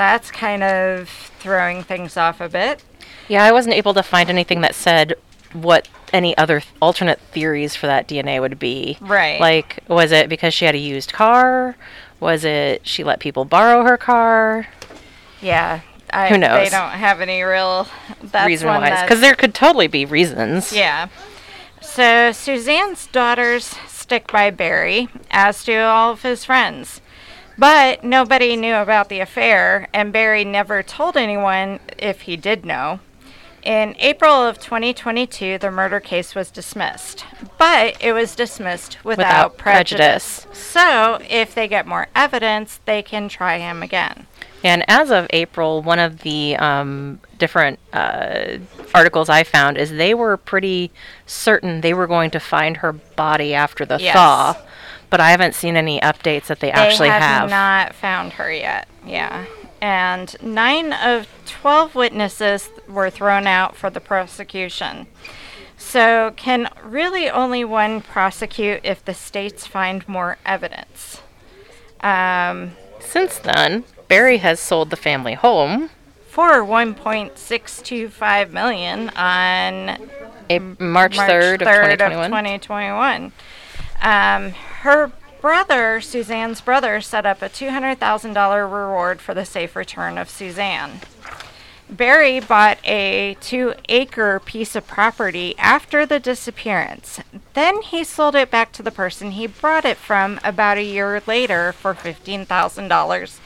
That's 0.00 0.30
kind 0.30 0.62
of 0.62 1.10
throwing 1.40 1.82
things 1.82 2.16
off 2.16 2.40
a 2.40 2.48
bit. 2.48 2.82
Yeah, 3.28 3.44
I 3.44 3.52
wasn't 3.52 3.74
able 3.74 3.92
to 3.92 4.02
find 4.02 4.30
anything 4.30 4.62
that 4.62 4.74
said 4.74 5.12
what 5.52 5.88
any 6.10 6.34
other 6.38 6.60
th- 6.60 6.72
alternate 6.80 7.20
theories 7.32 7.76
for 7.76 7.86
that 7.86 8.08
DNA 8.08 8.40
would 8.40 8.58
be. 8.58 8.96
Right. 9.02 9.38
Like, 9.38 9.80
was 9.88 10.10
it 10.10 10.30
because 10.30 10.54
she 10.54 10.64
had 10.64 10.74
a 10.74 10.78
used 10.78 11.12
car? 11.12 11.76
Was 12.18 12.46
it 12.46 12.86
she 12.86 13.04
let 13.04 13.20
people 13.20 13.44
borrow 13.44 13.84
her 13.84 13.98
car? 13.98 14.68
Yeah. 15.42 15.80
I, 16.10 16.30
Who 16.30 16.38
knows? 16.38 16.70
They 16.70 16.74
don't 16.74 16.92
have 16.92 17.20
any 17.20 17.42
real 17.42 17.86
that's 18.22 18.46
reason 18.46 18.68
wise, 18.68 19.02
because 19.02 19.20
there 19.20 19.34
could 19.34 19.54
totally 19.54 19.86
be 19.86 20.06
reasons. 20.06 20.72
Yeah. 20.72 21.08
So 21.82 22.32
Suzanne's 22.32 23.06
daughters 23.08 23.76
stick 23.86 24.32
by 24.32 24.50
Barry, 24.50 25.08
as 25.30 25.62
do 25.62 25.78
all 25.80 26.12
of 26.12 26.22
his 26.22 26.46
friends. 26.46 27.02
But 27.60 28.02
nobody 28.02 28.56
knew 28.56 28.74
about 28.74 29.10
the 29.10 29.20
affair, 29.20 29.86
and 29.92 30.14
Barry 30.14 30.46
never 30.46 30.82
told 30.82 31.14
anyone 31.14 31.78
if 31.98 32.22
he 32.22 32.38
did 32.38 32.64
know. 32.64 33.00
In 33.62 33.94
April 33.98 34.32
of 34.32 34.58
2022, 34.58 35.58
the 35.58 35.70
murder 35.70 36.00
case 36.00 36.34
was 36.34 36.50
dismissed, 36.50 37.26
but 37.58 37.98
it 38.00 38.14
was 38.14 38.34
dismissed 38.34 38.96
without, 39.04 39.18
Without 39.18 39.58
prejudice. 39.58 40.46
So, 40.54 41.20
if 41.28 41.54
they 41.54 41.68
get 41.68 41.86
more 41.86 42.08
evidence, 42.16 42.80
they 42.86 43.02
can 43.02 43.28
try 43.28 43.58
him 43.58 43.82
again. 43.82 44.26
And 44.64 44.82
as 44.88 45.10
of 45.10 45.26
April, 45.28 45.82
one 45.82 45.98
of 45.98 46.20
the 46.20 46.56
um, 46.56 47.20
different 47.38 47.78
uh, 47.92 48.56
articles 48.94 49.28
I 49.28 49.42
found 49.44 49.76
is 49.76 49.90
they 49.90 50.14
were 50.14 50.38
pretty 50.38 50.90
certain 51.26 51.82
they 51.82 51.92
were 51.92 52.06
going 52.06 52.30
to 52.30 52.40
find 52.40 52.78
her 52.78 52.94
body 52.94 53.52
after 53.52 53.84
the 53.84 53.98
Yes. 54.00 54.14
thaw, 54.14 54.56
but 55.10 55.20
I 55.20 55.30
haven't 55.30 55.54
seen 55.54 55.76
any 55.76 56.00
updates 56.00 56.46
that 56.46 56.60
they, 56.60 56.70
actually 56.70 57.08
have. 57.08 57.20
they 57.20 57.26
have. 57.26 57.50
not 57.50 57.94
found 57.94 58.34
her 58.34 58.50
yet. 58.52 58.88
Yeah. 59.06 59.44
And 59.82 60.36
nine 60.42 60.92
of 60.92 61.26
12 61.46 61.94
witnesses 61.94 62.70
were 62.88 63.10
thrown 63.10 63.46
out 63.46 63.76
for 63.76 63.90
the 63.90 64.00
prosecution. 64.00 65.06
So, 65.76 66.32
can 66.36 66.68
really 66.84 67.30
only 67.30 67.64
one 67.64 68.02
prosecute 68.02 68.80
if 68.84 69.02
the 69.04 69.14
states 69.14 69.66
find 69.66 70.06
more 70.06 70.36
evidence? 70.44 71.22
Um, 72.02 72.72
Since 73.00 73.38
then, 73.38 73.84
Barry 74.06 74.36
has 74.38 74.60
sold 74.60 74.90
the 74.90 74.96
family 74.96 75.34
home. 75.34 75.88
for 76.28 76.62
1.625 76.62 78.50
million 78.52 79.08
on 79.10 80.08
A- 80.50 80.58
March, 80.58 81.16
March 81.16 81.16
3rd, 81.16 81.54
of 81.62 81.68
3rd 81.68 81.98
2021. 81.98 82.30
2021. 82.30 83.32
Um, 84.02 84.54
her 84.80 85.12
brother, 85.40 86.00
Suzanne's 86.00 86.60
brother, 86.60 87.00
set 87.00 87.26
up 87.26 87.42
a 87.42 87.48
$200,000 87.48 88.72
reward 88.72 89.20
for 89.20 89.34
the 89.34 89.44
safe 89.44 89.76
return 89.76 90.18
of 90.18 90.30
Suzanne. 90.30 91.00
Barry 91.88 92.38
bought 92.38 92.78
a 92.84 93.36
two 93.40 93.74
acre 93.88 94.40
piece 94.40 94.76
of 94.76 94.86
property 94.86 95.58
after 95.58 96.06
the 96.06 96.20
disappearance. 96.20 97.20
Then 97.54 97.82
he 97.82 98.04
sold 98.04 98.36
it 98.36 98.50
back 98.50 98.72
to 98.72 98.82
the 98.82 98.92
person 98.92 99.32
he 99.32 99.46
brought 99.48 99.84
it 99.84 99.96
from 99.96 100.38
about 100.44 100.78
a 100.78 100.84
year 100.84 101.20
later 101.26 101.72
for 101.72 101.94
$15,000 101.94 103.38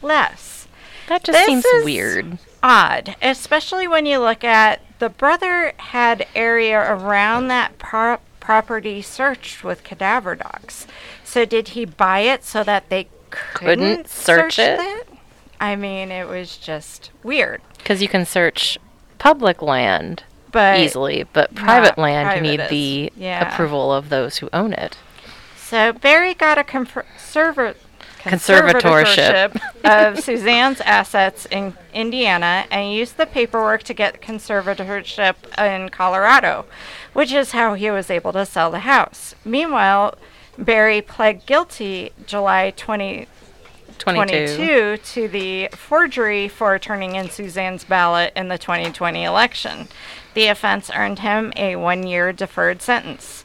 less. 0.00 0.66
That 1.08 1.24
just 1.24 1.38
This 1.38 1.46
seems 1.46 1.84
weird. 1.84 2.38
Odd, 2.62 3.16
especially 3.20 3.86
when 3.86 4.06
you 4.06 4.18
look 4.18 4.44
at 4.44 4.80
the 4.98 5.08
brother 5.08 5.72
had 5.76 6.26
area 6.34 6.78
around 6.78 7.48
that 7.48 7.78
pro- 7.78 8.18
property 8.40 9.02
searched 9.02 9.62
with 9.62 9.84
cadaver 9.84 10.34
dogs. 10.34 10.86
So 11.24 11.44
did 11.44 11.68
he 11.68 11.84
buy 11.84 12.20
it 12.20 12.42
so 12.44 12.64
that 12.64 12.88
they 12.88 13.08
couldn't, 13.30 13.78
Couldn't 13.78 14.08
search 14.08 14.58
it? 14.58 14.80
it? 14.80 15.08
I 15.60 15.76
mean, 15.76 16.10
it 16.10 16.26
was 16.26 16.56
just 16.56 17.10
weird. 17.22 17.60
Because 17.78 18.02
you 18.02 18.08
can 18.08 18.24
search 18.26 18.78
public 19.18 19.60
land 19.62 20.24
But 20.50 20.80
easily, 20.80 21.24
but 21.32 21.54
private 21.54 21.98
land, 21.98 22.34
you 22.36 22.42
need 22.50 22.60
is- 22.60 22.70
the 22.70 23.12
yeah. 23.16 23.52
approval 23.52 23.92
of 23.92 24.08
those 24.08 24.38
who 24.38 24.48
own 24.52 24.72
it. 24.72 24.96
So 25.56 25.92
Barry 25.92 26.34
got 26.34 26.58
a 26.58 26.64
conserva- 26.64 27.76
Conservatorship. 28.22 29.52
conservatorship 29.52 30.08
of 30.08 30.20
Suzanne's 30.20 30.80
assets 30.82 31.46
in 31.46 31.74
Indiana 31.94 32.66
and 32.70 32.92
used 32.92 33.16
the 33.16 33.26
paperwork 33.26 33.82
to 33.84 33.94
get 33.94 34.20
conservatorship 34.20 35.34
in 35.58 35.88
Colorado, 35.88 36.66
which 37.12 37.32
is 37.32 37.52
how 37.52 37.74
he 37.74 37.90
was 37.90 38.10
able 38.10 38.32
to 38.32 38.44
sell 38.44 38.70
the 38.70 38.80
house. 38.80 39.34
Meanwhile, 39.44 40.16
Barry 40.58 41.00
pled 41.00 41.46
guilty 41.46 42.12
July 42.26 42.72
20, 42.76 43.26
22. 43.98 44.56
22 44.56 44.96
to 44.98 45.28
the 45.28 45.68
forgery 45.74 46.48
for 46.48 46.78
turning 46.78 47.14
in 47.14 47.30
Suzanne's 47.30 47.84
ballot 47.84 48.32
in 48.36 48.48
the 48.48 48.58
2020 48.58 49.24
election. 49.24 49.88
The 50.34 50.48
offense 50.48 50.90
earned 50.94 51.20
him 51.20 51.52
a 51.56 51.76
one 51.76 52.06
year 52.06 52.32
deferred 52.32 52.82
sentence. 52.82 53.44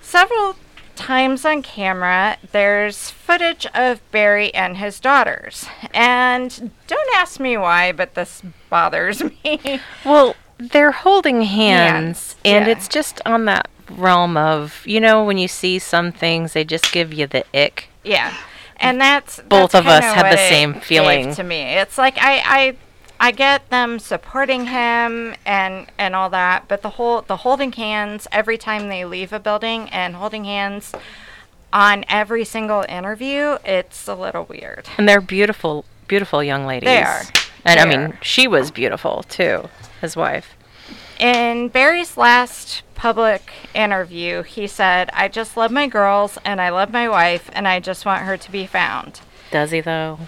Several 0.00 0.56
times 0.96 1.44
on 1.44 1.62
camera, 1.62 2.38
there's 2.52 3.10
footage 3.10 3.66
of 3.74 4.00
Barry 4.10 4.52
and 4.54 4.78
his 4.78 4.98
daughters. 4.98 5.66
And 5.94 6.70
don't 6.86 7.16
ask 7.16 7.38
me 7.38 7.56
why, 7.56 7.92
but 7.92 8.14
this 8.14 8.42
bothers 8.70 9.22
me. 9.44 9.80
Well, 10.04 10.34
they're 10.58 10.92
holding 10.92 11.42
hands, 11.42 12.36
and 12.44 12.66
yeah. 12.66 12.72
it's 12.72 12.88
just 12.88 13.20
on 13.26 13.44
that 13.44 13.68
realm 13.90 14.36
of, 14.36 14.82
you 14.86 15.00
know, 15.00 15.24
when 15.24 15.38
you 15.38 15.48
see 15.48 15.78
some 15.78 16.12
things, 16.12 16.54
they 16.54 16.64
just 16.64 16.92
give 16.92 17.12
you 17.12 17.26
the 17.26 17.44
ick. 17.54 17.88
Yeah, 18.04 18.34
and 18.78 19.00
that's 19.00 19.36
Both 19.40 19.72
that's 19.72 19.74
of 19.74 19.86
us 19.86 20.14
kinda 20.14 20.30
the 20.30 20.36
same 20.36 20.74
feeling. 20.74 21.34
to 21.34 21.42
me. 21.42 21.60
It's 21.74 21.98
like 21.98 22.16
I, 22.18 22.42
I 22.44 22.76
I 23.18 23.30
get 23.30 23.70
them 23.70 23.98
supporting 23.98 24.66
him 24.66 25.34
and 25.44 25.86
and 25.98 26.14
all 26.14 26.30
that, 26.30 26.68
but 26.68 26.82
the 26.82 26.90
whole 26.90 27.22
the 27.22 27.38
holding 27.38 27.72
hands 27.72 28.28
every 28.30 28.58
time 28.58 28.88
they 28.88 29.04
leave 29.04 29.32
a 29.32 29.40
building 29.40 29.88
and 29.90 30.16
holding 30.16 30.44
hands 30.44 30.92
on 31.72 32.04
every 32.08 32.44
single 32.44 32.84
interview, 32.88 33.58
it's 33.64 34.06
a 34.08 34.14
little 34.14 34.44
weird. 34.44 34.86
And 34.96 35.08
they're 35.08 35.20
beautiful, 35.20 35.84
beautiful 36.08 36.42
young 36.42 36.66
ladies. 36.66 36.86
They 36.86 37.02
are. 37.02 37.22
And 37.64 37.80
I 37.80 37.84
mean, 37.84 38.12
are. 38.12 38.18
she 38.22 38.46
was 38.46 38.70
beautiful 38.70 39.24
too, 39.28 39.68
his 40.00 40.16
wife. 40.16 40.54
In 41.18 41.68
Barry's 41.68 42.16
last 42.16 42.82
public 42.94 43.50
interview, 43.74 44.42
he 44.42 44.66
said, 44.66 45.10
"I 45.12 45.28
just 45.28 45.56
love 45.56 45.70
my 45.70 45.86
girls 45.86 46.38
and 46.44 46.60
I 46.60 46.68
love 46.68 46.92
my 46.92 47.08
wife 47.08 47.50
and 47.52 47.66
I 47.66 47.80
just 47.80 48.04
want 48.04 48.22
her 48.22 48.36
to 48.36 48.50
be 48.52 48.66
found." 48.66 49.20
Does 49.50 49.70
he 49.70 49.80
though? 49.80 50.18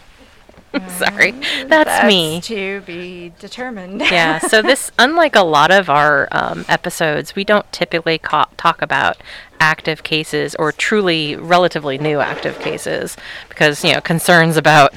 Sorry, 0.89 1.33
that's, 1.67 2.07
me. 2.07 2.41
to 2.43 2.81
be 2.83 3.33
determined. 3.39 4.01
yeah. 4.01 4.39
So 4.39 4.63
this, 4.63 4.91
unlike 4.99 5.35
a 5.35 5.43
lot 5.43 5.71
of 5.71 5.89
our 5.89 6.29
um, 6.31 6.65
episodes, 6.69 7.35
we 7.35 7.45
don't 7.45 7.71
typically 7.73 8.19
ca- 8.19 8.49
talk 8.57 8.83
about 8.83 9.17
active 9.61 10.03
cases 10.03 10.55
or 10.57 10.71
truly 10.73 11.35
relatively 11.37 11.99
new 11.99 12.21
active 12.21 12.59
cases 12.61 13.17
because 13.49 13.83
you 13.83 13.93
know 13.93 14.01
concerns 14.01 14.57
about 14.57 14.95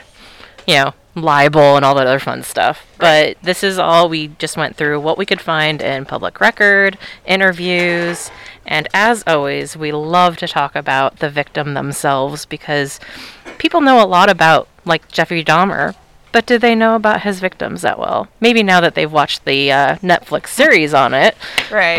you 0.67 0.75
know 0.75 0.93
libel 1.15 1.75
and 1.75 1.84
all 1.84 1.95
that 1.95 2.07
other 2.07 2.19
fun 2.19 2.43
stuff. 2.43 2.86
But 2.97 3.38
this 3.41 3.63
is 3.63 3.77
all 3.79 4.07
we 4.07 4.29
just 4.39 4.57
went 4.57 4.75
through 4.75 4.99
what 4.99 5.17
we 5.17 5.25
could 5.25 5.41
find 5.41 5.81
in 5.81 6.05
public 6.05 6.39
record, 6.39 6.97
interviews, 7.25 8.29
and 8.65 8.88
as 8.93 9.23
always, 9.25 9.75
we 9.75 9.91
love 9.91 10.38
to 10.38 10.47
talk 10.47 10.75
about 10.75 11.19
the 11.19 11.29
victim 11.29 11.73
themselves 11.73 12.45
because 12.45 12.99
people 13.57 13.81
know 13.81 14.03
a 14.03 14.05
lot 14.05 14.29
about 14.29 14.67
like 14.85 15.07
Jeffrey 15.11 15.43
Dahmer. 15.43 15.95
But 16.31 16.45
do 16.45 16.57
they 16.57 16.75
know 16.75 16.95
about 16.95 17.23
his 17.23 17.41
victims 17.41 17.81
that 17.81 17.99
well? 17.99 18.27
Maybe 18.39 18.63
now 18.63 18.79
that 18.79 18.95
they've 18.95 19.11
watched 19.11 19.43
the 19.43 19.71
uh, 19.71 19.95
Netflix 19.97 20.47
series 20.47 20.93
on 20.93 21.13
it. 21.13 21.35
Right. 21.69 21.97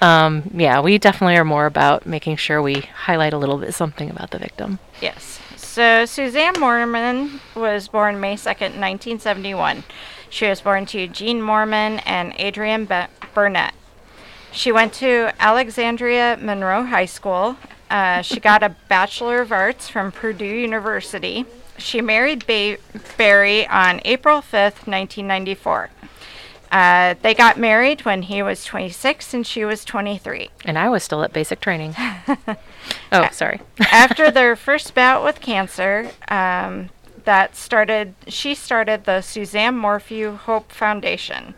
But 0.00 0.06
um, 0.06 0.44
yeah, 0.54 0.80
we 0.80 0.98
definitely 0.98 1.36
are 1.36 1.44
more 1.44 1.66
about 1.66 2.06
making 2.06 2.36
sure 2.36 2.62
we 2.62 2.74
highlight 2.74 3.32
a 3.32 3.38
little 3.38 3.58
bit 3.58 3.74
something 3.74 4.08
about 4.08 4.30
the 4.30 4.38
victim. 4.38 4.78
Yes. 5.00 5.40
So 5.56 6.04
Suzanne 6.04 6.54
Moorman 6.54 7.40
was 7.56 7.88
born 7.88 8.20
May 8.20 8.34
2nd, 8.34 8.78
1971. 8.78 9.82
She 10.28 10.46
was 10.46 10.60
born 10.60 10.86
to 10.86 11.08
Jean 11.08 11.40
Moorman 11.40 12.02
and 12.06 12.34
Adrian 12.36 12.84
Be- 12.84 13.06
Burnett. 13.34 13.74
She 14.52 14.70
went 14.70 14.92
to 14.94 15.32
Alexandria 15.40 16.38
Monroe 16.40 16.84
High 16.84 17.06
School. 17.06 17.56
Uh, 17.90 18.22
she 18.22 18.38
got 18.38 18.62
a 18.62 18.76
Bachelor 18.88 19.40
of 19.40 19.50
Arts 19.50 19.88
from 19.88 20.12
Purdue 20.12 20.44
University. 20.44 21.46
She 21.78 22.00
married 22.00 22.46
ba- 22.46 22.78
Barry 23.16 23.66
on 23.66 24.00
April 24.04 24.40
5th, 24.40 24.86
1994. 24.86 25.90
Uh, 26.72 27.14
they 27.20 27.34
got 27.34 27.58
married 27.58 28.06
when 28.06 28.22
he 28.22 28.42
was 28.42 28.64
26 28.64 29.34
and 29.34 29.46
she 29.46 29.62
was 29.62 29.84
23. 29.84 30.48
And 30.64 30.78
I 30.78 30.88
was 30.88 31.02
still 31.02 31.22
at 31.22 31.32
basic 31.32 31.60
training. 31.60 31.94
oh, 33.12 33.28
sorry. 33.30 33.60
after 33.92 34.30
their 34.30 34.56
first 34.56 34.94
bout 34.94 35.22
with 35.22 35.40
cancer, 35.40 36.10
um, 36.28 36.88
that 37.24 37.54
started, 37.54 38.14
she 38.26 38.54
started 38.54 39.04
the 39.04 39.20
Suzanne 39.20 39.76
Morphew 39.76 40.36
Hope 40.36 40.72
Foundation. 40.72 41.54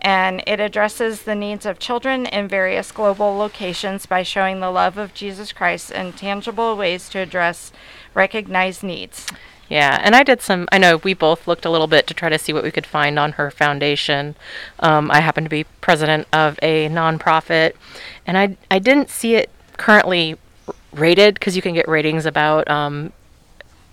And 0.00 0.42
it 0.46 0.60
addresses 0.60 1.22
the 1.22 1.34
needs 1.34 1.66
of 1.66 1.78
children 1.78 2.24
in 2.26 2.48
various 2.48 2.90
global 2.90 3.36
locations 3.36 4.06
by 4.06 4.22
showing 4.22 4.60
the 4.60 4.70
love 4.70 4.96
of 4.96 5.14
Jesus 5.14 5.52
Christ 5.52 5.90
in 5.90 6.12
tangible 6.12 6.74
ways 6.76 7.08
to 7.10 7.18
address 7.18 7.70
recognized 8.14 8.82
needs. 8.82 9.26
Yeah, 9.68 10.00
and 10.02 10.14
I 10.14 10.22
did 10.22 10.42
some. 10.42 10.68
I 10.70 10.78
know 10.78 10.98
we 10.98 11.14
both 11.14 11.48
looked 11.48 11.64
a 11.64 11.70
little 11.70 11.86
bit 11.86 12.06
to 12.08 12.14
try 12.14 12.28
to 12.28 12.38
see 12.38 12.52
what 12.52 12.64
we 12.64 12.70
could 12.70 12.86
find 12.86 13.18
on 13.18 13.32
her 13.32 13.50
foundation. 13.50 14.36
Um, 14.80 15.10
I 15.10 15.20
happen 15.20 15.44
to 15.44 15.50
be 15.50 15.64
president 15.80 16.28
of 16.32 16.58
a 16.62 16.88
nonprofit, 16.88 17.72
and 18.26 18.36
I 18.36 18.56
I 18.70 18.78
didn't 18.78 19.08
see 19.08 19.36
it 19.36 19.50
currently 19.76 20.36
rated 20.92 21.34
because 21.34 21.56
you 21.56 21.62
can 21.62 21.74
get 21.74 21.88
ratings 21.88 22.26
about 22.26 22.68
um, 22.68 23.12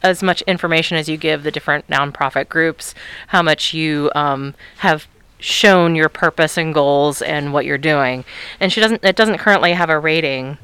as 0.04 0.22
much 0.22 0.42
information 0.44 0.98
as 0.98 1.08
you 1.08 1.18
give 1.18 1.44
the 1.44 1.52
different 1.52 1.88
nonprofit 1.88 2.50
groups, 2.50 2.94
how 3.28 3.42
much 3.42 3.74
you 3.74 4.12
um, 4.16 4.54
have 4.80 5.08
shown 5.40 5.96
your 5.96 6.10
purpose 6.10 6.58
and 6.58 6.74
goals 6.74 7.22
and 7.22 7.54
what 7.54 7.66
you're 7.66 7.78
doing. 7.78 8.24
And 8.60 8.72
she 8.72 8.82
doesn't. 8.82 9.04
It 9.04 9.16
doesn't 9.16 9.38
currently 9.38 9.74
have 9.74 9.90
a 9.90 10.00
rating. 10.00 10.58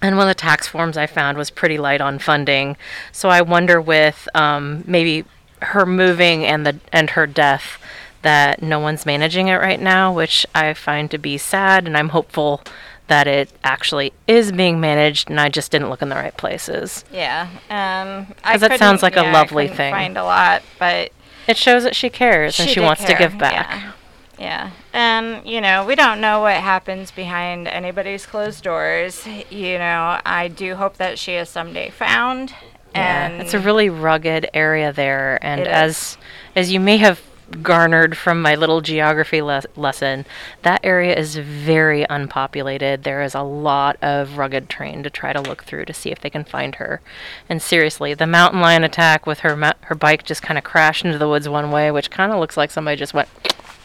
And 0.00 0.16
one 0.16 0.28
of 0.28 0.30
the 0.36 0.40
tax 0.40 0.68
forms 0.68 0.96
I 0.96 1.06
found 1.06 1.36
was 1.38 1.50
pretty 1.50 1.76
light 1.78 2.00
on 2.00 2.18
funding. 2.18 2.76
So 3.12 3.28
I 3.28 3.42
wonder 3.42 3.80
with 3.80 4.28
um, 4.34 4.84
maybe 4.86 5.24
her 5.62 5.84
moving 5.84 6.44
and 6.44 6.64
the 6.64 6.78
and 6.92 7.10
her 7.10 7.26
death 7.26 7.80
that 8.22 8.62
no 8.62 8.78
one's 8.78 9.04
managing 9.06 9.48
it 9.48 9.56
right 9.56 9.80
now, 9.80 10.12
which 10.12 10.46
I 10.54 10.72
find 10.74 11.10
to 11.10 11.18
be 11.18 11.36
sad. 11.38 11.86
And 11.86 11.96
I'm 11.96 12.10
hopeful 12.10 12.62
that 13.08 13.26
it 13.26 13.50
actually 13.64 14.12
is 14.26 14.52
being 14.52 14.80
managed, 14.80 15.30
and 15.30 15.40
I 15.40 15.48
just 15.48 15.70
didn't 15.72 15.88
look 15.88 16.02
in 16.02 16.10
the 16.10 16.14
right 16.16 16.36
places. 16.36 17.04
Yeah, 17.10 17.48
um, 17.70 18.34
I 18.44 18.52
'Cause 18.52 18.60
that 18.60 18.78
sounds 18.78 19.02
like 19.02 19.16
a 19.16 19.22
yeah, 19.22 19.30
I 19.30 19.32
lovely 19.32 19.66
thing. 19.66 19.92
Find 19.94 20.18
a 20.18 20.24
lot, 20.24 20.62
but 20.78 21.10
It 21.46 21.56
shows 21.56 21.84
that 21.84 21.96
she 21.96 22.10
cares 22.10 22.60
and 22.60 22.68
she, 22.68 22.80
wants 22.80 23.02
to 23.04 23.14
give 23.14 23.38
back. 23.38 23.52
Yeah. 23.70 23.92
Yeah. 24.38 24.70
And, 24.92 25.46
you 25.46 25.60
know, 25.60 25.84
we 25.84 25.94
don't 25.94 26.20
know 26.20 26.40
what 26.40 26.56
happens 26.56 27.10
behind 27.10 27.68
anybody's 27.68 28.26
closed 28.26 28.62
doors. 28.64 29.26
You 29.50 29.78
know, 29.78 30.20
I 30.24 30.48
do 30.48 30.76
hope 30.76 30.96
that 30.96 31.18
she 31.18 31.32
is 31.34 31.48
someday 31.48 31.90
found. 31.90 32.54
Yeah, 32.94 33.26
And 33.26 33.42
it's 33.42 33.54
a 33.54 33.58
really 33.58 33.90
rugged 33.90 34.48
area 34.54 34.92
there, 34.92 35.38
and 35.42 35.66
as 35.66 36.16
as 36.56 36.72
you 36.72 36.80
may 36.80 36.96
have 36.96 37.20
garnered 37.62 38.16
from 38.16 38.40
my 38.42 38.54
little 38.54 38.80
geography 38.80 39.40
les- 39.42 39.66
lesson, 39.76 40.24
that 40.62 40.80
area 40.82 41.14
is 41.14 41.36
very 41.36 42.06
unpopulated. 42.08 43.04
There 43.04 43.22
is 43.22 43.34
a 43.34 43.42
lot 43.42 43.96
of 44.02 44.36
rugged 44.38 44.68
terrain 44.68 45.02
to 45.02 45.10
try 45.10 45.32
to 45.32 45.40
look 45.40 45.64
through 45.64 45.84
to 45.86 45.94
see 45.94 46.10
if 46.10 46.20
they 46.20 46.30
can 46.30 46.44
find 46.44 46.76
her. 46.76 47.00
And 47.48 47.60
seriously, 47.60 48.14
the 48.14 48.26
mountain 48.26 48.60
lion 48.60 48.84
attack 48.84 49.26
with 49.26 49.40
her 49.40 49.54
ma- 49.54 49.72
her 49.82 49.94
bike 49.94 50.24
just 50.24 50.42
kind 50.42 50.56
of 50.58 50.64
crashed 50.64 51.04
into 51.04 51.18
the 51.18 51.28
woods 51.28 51.48
one 51.48 51.70
way, 51.70 51.90
which 51.90 52.10
kind 52.10 52.32
of 52.32 52.38
looks 52.38 52.56
like 52.56 52.70
somebody 52.70 52.96
just 52.96 53.14
went 53.14 53.28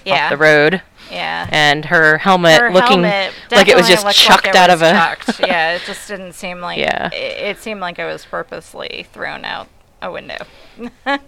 yeah. 0.06 0.26
off 0.26 0.30
the 0.32 0.38
road, 0.38 0.82
Yeah. 1.12 1.48
and 1.52 1.86
her 1.86 2.18
helmet 2.18 2.60
Her 2.60 2.72
looking 2.72 3.04
helmet 3.04 3.34
like 3.52 3.68
it 3.68 3.76
was 3.76 3.88
just 3.88 4.10
chucked 4.16 4.46
like 4.46 4.56
out 4.56 4.70
of 4.70 4.82
a. 4.82 4.92
yeah, 5.40 5.74
it 5.74 5.82
just 5.86 6.08
didn't 6.08 6.34
seem 6.34 6.60
like. 6.62 6.80
Yeah. 6.80 7.10
It, 7.14 7.58
it 7.58 7.60
seemed 7.60 7.82
like 7.82 8.00
it 8.00 8.06
was 8.06 8.26
purposely 8.26 9.06
thrown 9.12 9.46
out 9.46 9.68
a 10.02 10.12
window. 10.12 10.40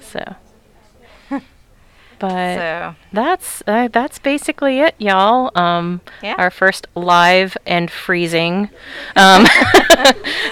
So 0.00 0.24
But 2.20 2.54
So 2.56 2.94
that's 3.12 3.62
uh, 3.66 3.88
that's 3.88 4.18
basically 4.20 4.78
it, 4.80 4.94
y'all. 4.98 5.50
Um, 5.58 6.00
Yeah. 6.22 6.36
Our 6.38 6.50
first 6.50 6.86
live 6.94 7.56
and 7.66 7.90
freezing. 7.90 8.70
Um, 9.16 9.46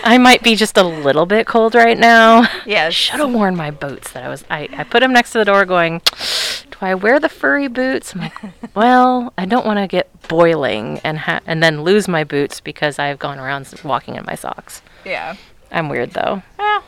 I 0.02 0.18
might 0.20 0.42
be 0.42 0.56
just 0.56 0.76
a 0.76 0.82
little 0.82 1.26
bit 1.26 1.46
cold 1.46 1.74
right 1.74 1.98
now. 1.98 2.48
yes, 2.66 2.94
Should 2.94 3.20
have 3.20 3.32
worn 3.32 3.54
my 3.54 3.70
boots. 3.70 4.12
That 4.12 4.24
I 4.24 4.28
was. 4.28 4.44
I, 4.50 4.68
I 4.76 4.84
put 4.84 5.00
them 5.00 5.12
next 5.12 5.32
to 5.32 5.38
the 5.38 5.44
door, 5.44 5.64
going. 5.64 6.00
Do 6.70 6.78
I 6.80 6.94
wear 6.94 7.20
the 7.20 7.28
furry 7.28 7.68
boots? 7.68 8.14
I'm 8.14 8.20
like, 8.22 8.34
well, 8.74 9.32
I 9.36 9.44
don't 9.44 9.66
want 9.66 9.78
to 9.78 9.86
get 9.86 10.08
boiling 10.28 11.00
and 11.04 11.18
ha- 11.18 11.40
and 11.46 11.62
then 11.62 11.82
lose 11.82 12.08
my 12.08 12.24
boots 12.24 12.60
because 12.60 12.98
I've 12.98 13.18
gone 13.18 13.38
around 13.38 13.68
walking 13.84 14.16
in 14.16 14.24
my 14.24 14.34
socks. 14.34 14.82
yeah. 15.04 15.36
I'm 15.70 15.90
weird 15.90 16.12
though. 16.12 16.42
Well, 16.58 16.82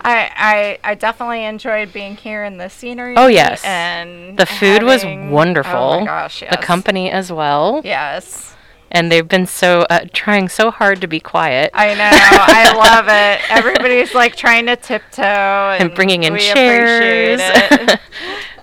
I, 0.00 0.78
I 0.84 0.90
I 0.92 0.94
definitely 0.94 1.44
enjoyed 1.44 1.92
being 1.92 2.16
here 2.16 2.44
in 2.44 2.56
the 2.56 2.68
scenery. 2.68 3.14
Oh, 3.16 3.26
yes. 3.26 3.62
and 3.64 4.38
The 4.38 4.46
food 4.46 4.82
was 4.82 5.04
wonderful. 5.04 5.72
Oh 5.72 6.00
my 6.00 6.06
gosh, 6.06 6.42
yes. 6.42 6.50
The 6.54 6.62
company 6.62 7.10
as 7.10 7.30
well. 7.32 7.80
Yes, 7.84 8.54
And 8.90 9.10
they've 9.12 9.26
been 9.28 9.46
so 9.46 9.82
uh, 9.90 10.06
trying 10.12 10.48
so 10.48 10.70
hard 10.70 11.00
to 11.00 11.06
be 11.06 11.20
quiet. 11.20 11.70
I 11.74 11.94
know. 11.94 12.10
I 12.12 12.72
love 12.76 13.06
it. 13.08 13.50
Everybody's 13.50 14.14
like 14.14 14.36
trying 14.36 14.66
to 14.66 14.76
tiptoe 14.76 15.22
and, 15.22 15.84
and 15.84 15.94
bringing 15.94 16.24
in 16.24 16.32
we 16.34 16.40
chairs. 16.40 17.40
appreciate 17.40 17.90
it. 17.90 18.00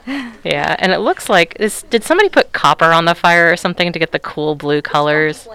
yeah, 0.44 0.76
and 0.80 0.92
it 0.92 1.00
looks 1.00 1.30
like 1.30 1.58
is 1.60 1.84
did 1.90 2.04
somebody 2.04 2.30
put 2.30 2.52
copper 2.54 2.86
on 2.92 3.06
the 3.06 3.16
fire 3.16 3.52
or 3.52 3.58
something 3.58 3.92
to 3.92 4.00
get 4.00 4.12
the 4.12 4.20
cool 4.20 4.56
blue 4.56 4.82
colors? 4.82 5.48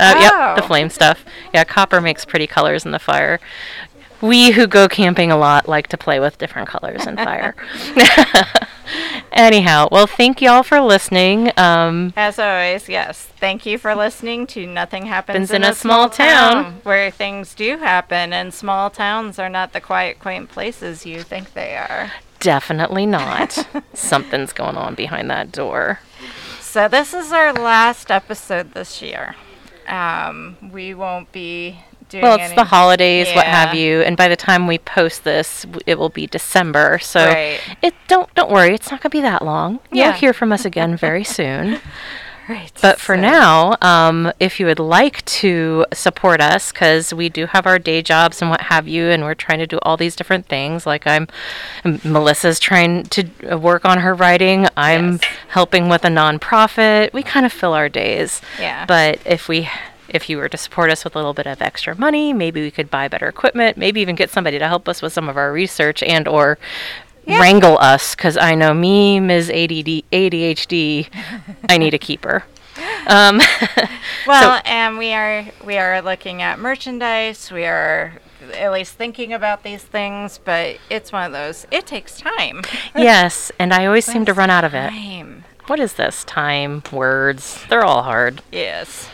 Uh, 0.00 0.14
Yep, 0.20 0.56
the 0.56 0.62
Oh. 0.62 0.66
flame 0.68 0.90
stuff. 0.90 1.24
Yeah, 1.52 1.64
copper 1.64 2.00
makes 2.00 2.24
pretty 2.24 2.46
colors 2.46 2.84
in 2.86 2.92
the 2.92 3.00
fire. 3.00 3.40
We 4.20 4.50
who 4.50 4.66
go 4.66 4.88
camping 4.88 5.30
a 5.30 5.36
lot 5.36 5.68
like 5.68 5.86
to 5.88 5.96
play 5.96 6.18
with 6.20 6.38
different 6.38 6.68
colors 6.68 7.06
and 7.06 7.16
fire. 7.18 7.54
Anyhow, 9.32 9.88
well, 9.92 10.06
thank 10.06 10.40
y'all 10.40 10.62
for 10.62 10.80
listening. 10.80 11.52
Um, 11.56 12.12
As 12.16 12.38
always, 12.38 12.88
yes. 12.88 13.22
Thank 13.38 13.66
you 13.66 13.78
for 13.78 13.94
listening 13.94 14.46
to 14.48 14.66
Nothing 14.66 15.06
Happens 15.06 15.50
Happens 15.50 15.50
in 15.50 15.62
a 15.62 15.74
Small 15.74 16.08
Town. 16.08 16.80
where 16.82 17.10
things 17.10 17.54
do 17.54 17.76
happen, 17.76 18.32
and 18.32 18.52
small 18.52 18.90
towns 18.90 19.38
are 19.38 19.48
not 19.50 19.72
the 19.72 19.80
quiet, 19.80 20.18
quaint 20.18 20.48
places 20.48 21.04
you 21.06 21.22
think 21.22 21.52
they 21.52 21.76
are. 21.76 22.12
definitely 22.40 23.04
not. 23.06 23.68
Something's 23.94 24.52
going 24.52 24.76
on 24.76 24.94
behind 24.94 25.30
that 25.30 25.52
door. 25.52 26.00
So 26.60 26.88
this 26.88 27.12
is 27.14 27.30
our 27.32 27.52
last 27.52 28.10
episode 28.10 28.72
this 28.72 29.02
year. 29.02 29.36
Um, 29.86 30.56
we 30.72 30.94
won't 30.94 31.30
be 31.32 31.80
doing. 32.08 32.22
Well, 32.22 32.34
it's 32.36 32.44
any- 32.44 32.54
the 32.56 32.64
holidays, 32.64 33.28
what 33.34 33.46
have 33.46 33.74
you, 33.74 34.00
and 34.02 34.16
by 34.16 34.28
the 34.28 34.36
time 34.36 34.66
we 34.66 34.78
post 34.78 35.24
this, 35.24 35.62
w- 35.62 35.80
it 35.86 35.98
will 35.98 36.08
be 36.08 36.26
December. 36.26 36.98
So 37.00 37.26
Right. 37.26 37.60
it 37.82 37.94
don't 38.08 38.32
don't 38.34 38.50
worry, 38.50 38.74
it's 38.74 38.90
not 38.90 39.00
gonna 39.00 39.10
be 39.10 39.20
that 39.20 39.42
long. 39.42 39.80
Yeah. 39.92 40.06
You'll 40.06 40.12
hear 40.14 40.32
from 40.32 40.52
us 40.52 40.64
again 40.64 40.96
very 40.96 41.24
soon. 41.38 41.80
Right. 42.48 42.72
But 42.80 42.98
for 42.98 43.14
so- 43.14 43.20
now, 43.20 43.76
um, 43.82 44.32
if 44.40 44.58
you 44.58 44.64
would 44.64 44.78
like 44.78 45.22
to 45.26 45.84
support 45.92 46.40
us, 46.40 46.72
because 46.72 47.12
we 47.12 47.28
do 47.28 47.44
have 47.44 47.66
our 47.66 47.78
day 47.78 48.00
jobs 48.00 48.40
and 48.40 48.50
what 48.50 48.62
have 48.62 48.88
you, 48.88 49.08
and 49.10 49.22
we're 49.22 49.34
trying 49.34 49.58
to 49.58 49.66
do 49.66 49.78
all 49.82 49.98
these 49.98 50.16
different 50.16 50.46
things. 50.46 50.86
Like 50.86 51.06
I'm, 51.06 51.28
Melissa's 52.04 52.58
trying 52.58 53.02
to 53.04 53.28
uh, 53.52 53.58
work 53.58 53.84
on 53.84 53.98
her 53.98 54.14
writing. 54.14 54.66
I'm 54.78 55.12
Yes. 55.12 55.20
helping 55.48 55.90
with 55.90 56.06
a 56.06 56.08
nonprofit. 56.08 57.12
We 57.12 57.22
kind 57.22 57.44
of 57.44 57.52
fill 57.52 57.74
our 57.74 57.90
days. 57.90 58.40
Yeah. 58.58 58.86
But 58.86 59.18
if 59.26 59.46
we 59.48 59.68
if 60.08 60.28
you 60.28 60.38
were 60.38 60.48
to 60.48 60.56
support 60.56 60.90
us 60.90 61.04
with 61.04 61.14
a 61.14 61.18
little 61.18 61.34
bit 61.34 61.46
of 61.46 61.60
extra 61.62 61.96
money, 61.96 62.32
maybe 62.32 62.60
we 62.62 62.70
could 62.70 62.90
buy 62.90 63.08
better 63.08 63.28
equipment, 63.28 63.76
maybe 63.76 64.00
even 64.00 64.14
get 64.14 64.30
somebody 64.30 64.58
to 64.58 64.66
help 64.68 64.88
us 64.88 65.02
with 65.02 65.12
some 65.12 65.28
of 65.28 65.36
our 65.36 65.52
research 65.52 66.02
and 66.02 66.26
or 66.28 66.58
wrangle 67.26 67.76
us 67.78 68.14
cuz 68.14 68.36
I 68.38 68.54
know 68.54 68.72
me, 68.72 69.20
Ms. 69.20 69.50
ADD, 69.50 70.02
ADHD, 70.10 71.08
I 71.68 71.78
need 71.78 71.94
a 71.94 71.98
keeper. 71.98 72.44
Um, 73.08 73.40
Well, 74.26 74.60
and 74.66 74.98
we 74.98 75.14
are 75.14 75.46
we 75.64 75.78
are 75.78 76.02
looking 76.02 76.42
at 76.42 76.58
merchandise. 76.58 77.50
We 77.50 77.64
are 77.64 78.20
at 78.54 78.72
least 78.72 78.92
thinking 78.94 79.32
about 79.32 79.62
these 79.62 79.82
things, 79.82 80.38
but 80.44 80.76
it's 80.90 81.12
one 81.12 81.24
of 81.24 81.32
those. 81.32 81.66
It 81.70 81.86
takes 81.86 82.18
time. 82.20 82.62
yes, 82.96 83.50
and 83.58 83.72
I 83.72 83.86
always 83.86 84.04
seem 84.04 84.26
to 84.26 84.34
run 84.34 84.50
out 84.50 84.64
of 84.64 84.74
it. 84.74 84.90
Time. 84.90 85.44
What 85.66 85.80
is 85.80 85.94
this? 85.94 86.24
Time, 86.24 86.82
words, 86.92 87.64
they're 87.70 87.84
all 87.84 88.02
hard. 88.02 88.42
Yes. 88.52 89.08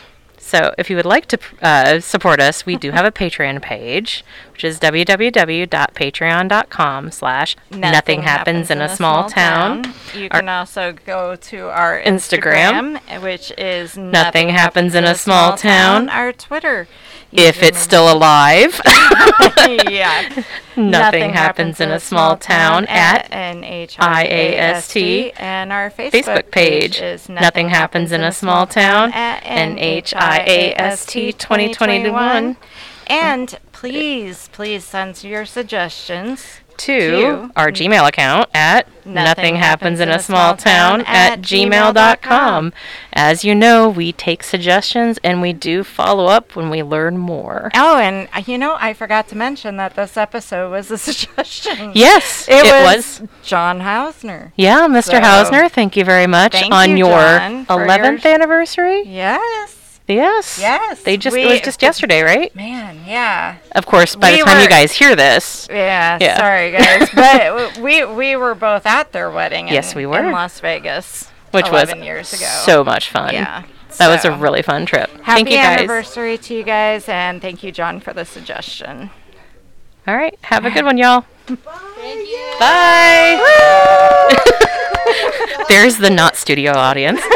So, 0.47 0.75
if 0.77 0.91
you 0.91 0.95
would 0.95 1.07
like 1.07 1.25
to 1.29 1.39
uh, 1.63 1.99
support 2.01 2.39
us, 2.39 2.67
we 2.67 2.75
do 2.75 2.91
have 2.91 3.03
a 3.03 3.11
Patreon 3.11 3.63
page, 3.63 4.23
which 4.53 4.63
is 4.63 4.79
www.patreon.com 4.79 7.11
slash 7.11 7.55
nothing 7.71 8.21
happens 8.21 8.69
in 8.69 8.79
a 8.79 8.95
small 8.95 9.27
town. 9.27 9.91
You 10.13 10.27
Our- 10.29 10.41
can 10.41 10.49
also 10.49 10.93
go 10.93 11.35
to 11.35 11.69
our 11.69 11.99
Instagram. 11.99 12.99
Instagram, 12.99 13.23
which 13.23 13.51
is 13.57 13.97
Nothing 13.97 14.49
Happens 14.49 14.93
in 14.93 15.03
a 15.03 15.15
Small 15.15 15.57
Town. 15.57 16.09
Our 16.09 16.31
Twitter. 16.31 16.87
If 17.31 17.63
it's 17.63 17.79
still 17.79 18.13
alive. 18.13 18.79
yeah. 19.89 20.43
Nothing 20.77 21.31
happens 21.31 21.81
in 21.81 21.89
a 21.91 21.99
small 21.99 22.37
town 22.37 22.85
at 22.87 23.29
NHIAST 23.31 25.33
and 25.39 25.71
our 25.73 25.89
Facebook, 25.89 26.11
Facebook 26.11 26.51
page. 26.51 27.01
is 27.01 27.27
Nothing 27.29 27.69
Happens 27.69 28.11
in 28.11 28.21
a 28.21 28.31
Small 28.31 28.67
Town 28.67 29.11
at 29.13 29.41
NHIAST 29.43 30.13
2021. 30.43 32.57
And 33.07 33.59
please, 33.71 34.49
please 34.51 34.83
send 34.83 35.23
your 35.23 35.45
suggestions 35.45 36.59
to 36.77 37.11
To- 37.11 37.51
our 37.55 37.71
Gmail 37.71 38.05
account 38.05 38.49
at 38.53 38.85
nothing 39.05 39.55
happens 39.55 40.01
in 40.01 40.09
a 40.09 40.19
small 40.19 40.57
town 40.57 41.03
at 41.05 41.39
gmail.com. 41.41 42.73
As 43.13 43.45
you 43.45 43.55
know, 43.55 43.87
we 43.87 44.11
take 44.11 44.43
suggestions 44.43 45.17
and 45.23 45.41
we 45.41 45.53
do 45.53 45.83
follow 45.85 46.25
up 46.25 46.53
when 46.55 46.69
we 46.69 46.83
learn 46.83 47.17
more. 47.17 47.71
Oh, 47.75 47.97
and 47.97 48.27
uh, 48.33 48.41
you 48.45 48.57
know, 48.57 48.75
I 48.79 48.93
forgot 48.93 49.29
to 49.29 49.37
mention 49.37 49.77
that 49.77 49.95
this 49.95 50.17
episode 50.17 50.69
was 50.71 50.91
a 50.91 50.97
suggestion. 50.97 51.91
Yes, 51.95 52.49
It, 52.49 52.65
it 52.65 52.83
was, 52.83 53.21
was. 53.21 53.29
John 53.43 53.79
Hausner. 53.81 54.51
Yeah, 54.57 54.87
Mr. 54.89 55.03
So- 55.03 55.19
Hausner, 55.21 55.71
thank 55.71 55.95
you 55.95 56.03
very 56.03 56.27
much 56.27 56.61
on 56.71 56.97
you, 56.97 57.05
your 57.05 57.19
John, 57.19 57.65
11th 57.67 58.23
your- 58.25 58.33
anniversary. 58.33 59.03
Yes. 59.05 59.74
Yes. 60.07 60.59
Yes, 60.59 61.01
They 61.01 61.17
just 61.17 61.35
it 61.35 61.47
was 61.47 61.61
just 61.61 61.81
yesterday, 61.81 62.21
right? 62.21 62.55
Man, 62.55 62.99
yeah. 63.07 63.55
Of 63.73 63.87
course, 63.87 64.15
by 64.15 64.31
We 64.33 64.39
the 64.39 64.45
time 64.45 64.61
you 64.61 64.69
guys 64.69 64.91
hear 64.91 65.15
this, 65.15 65.67
Yeah, 65.69 66.19
Yeah. 66.21 66.37
sorry 66.37 66.71
guys, 66.71 67.09
but 67.15 67.77
we 67.79 68.05
we 68.05 68.35
were 68.35 68.53
both 68.53 68.85
at 68.85 69.11
their 69.13 69.31
wedding. 69.31 69.67
Yes, 69.67 69.93
in, 69.93 69.97
we 69.97 70.05
were. 70.05 70.19
in 70.23 70.31
Las 70.31 70.59
Vegas, 70.59 71.31
which 71.51 71.71
was 71.71 71.91
years 71.95 72.33
ago. 72.33 72.45
so 72.45 72.83
much 72.83 73.09
fun. 73.09 73.33
yeah, 73.33 73.63
That 73.97 74.09
was 74.09 74.25
a 74.25 74.31
really 74.31 74.61
fun 74.61 74.85
trip. 74.85 75.09
happy 75.23 75.43
thank 75.43 75.49
you 75.49 75.55
guys. 75.57 75.77
anniversary 75.79 76.37
to 76.37 76.53
you 76.53 76.61
guys, 76.63 77.09
and 77.09 77.41
thank 77.41 77.63
you, 77.63 77.71
John, 77.71 77.99
for 77.99 78.13
the 78.13 78.25
suggestion. 78.25 79.09
All 80.07 80.15
right, 80.15 80.37
have 80.43 80.65
a 80.65 80.69
good 80.69 80.85
one, 80.85 80.99
y'all. 80.99 81.25
Thank 81.47 81.59
you. 82.29 82.53
Bye. 82.59 83.41
There's 85.69 85.97
the 85.97 86.11
not 86.11 86.35
studio 86.35 86.73
audience. 86.73 87.21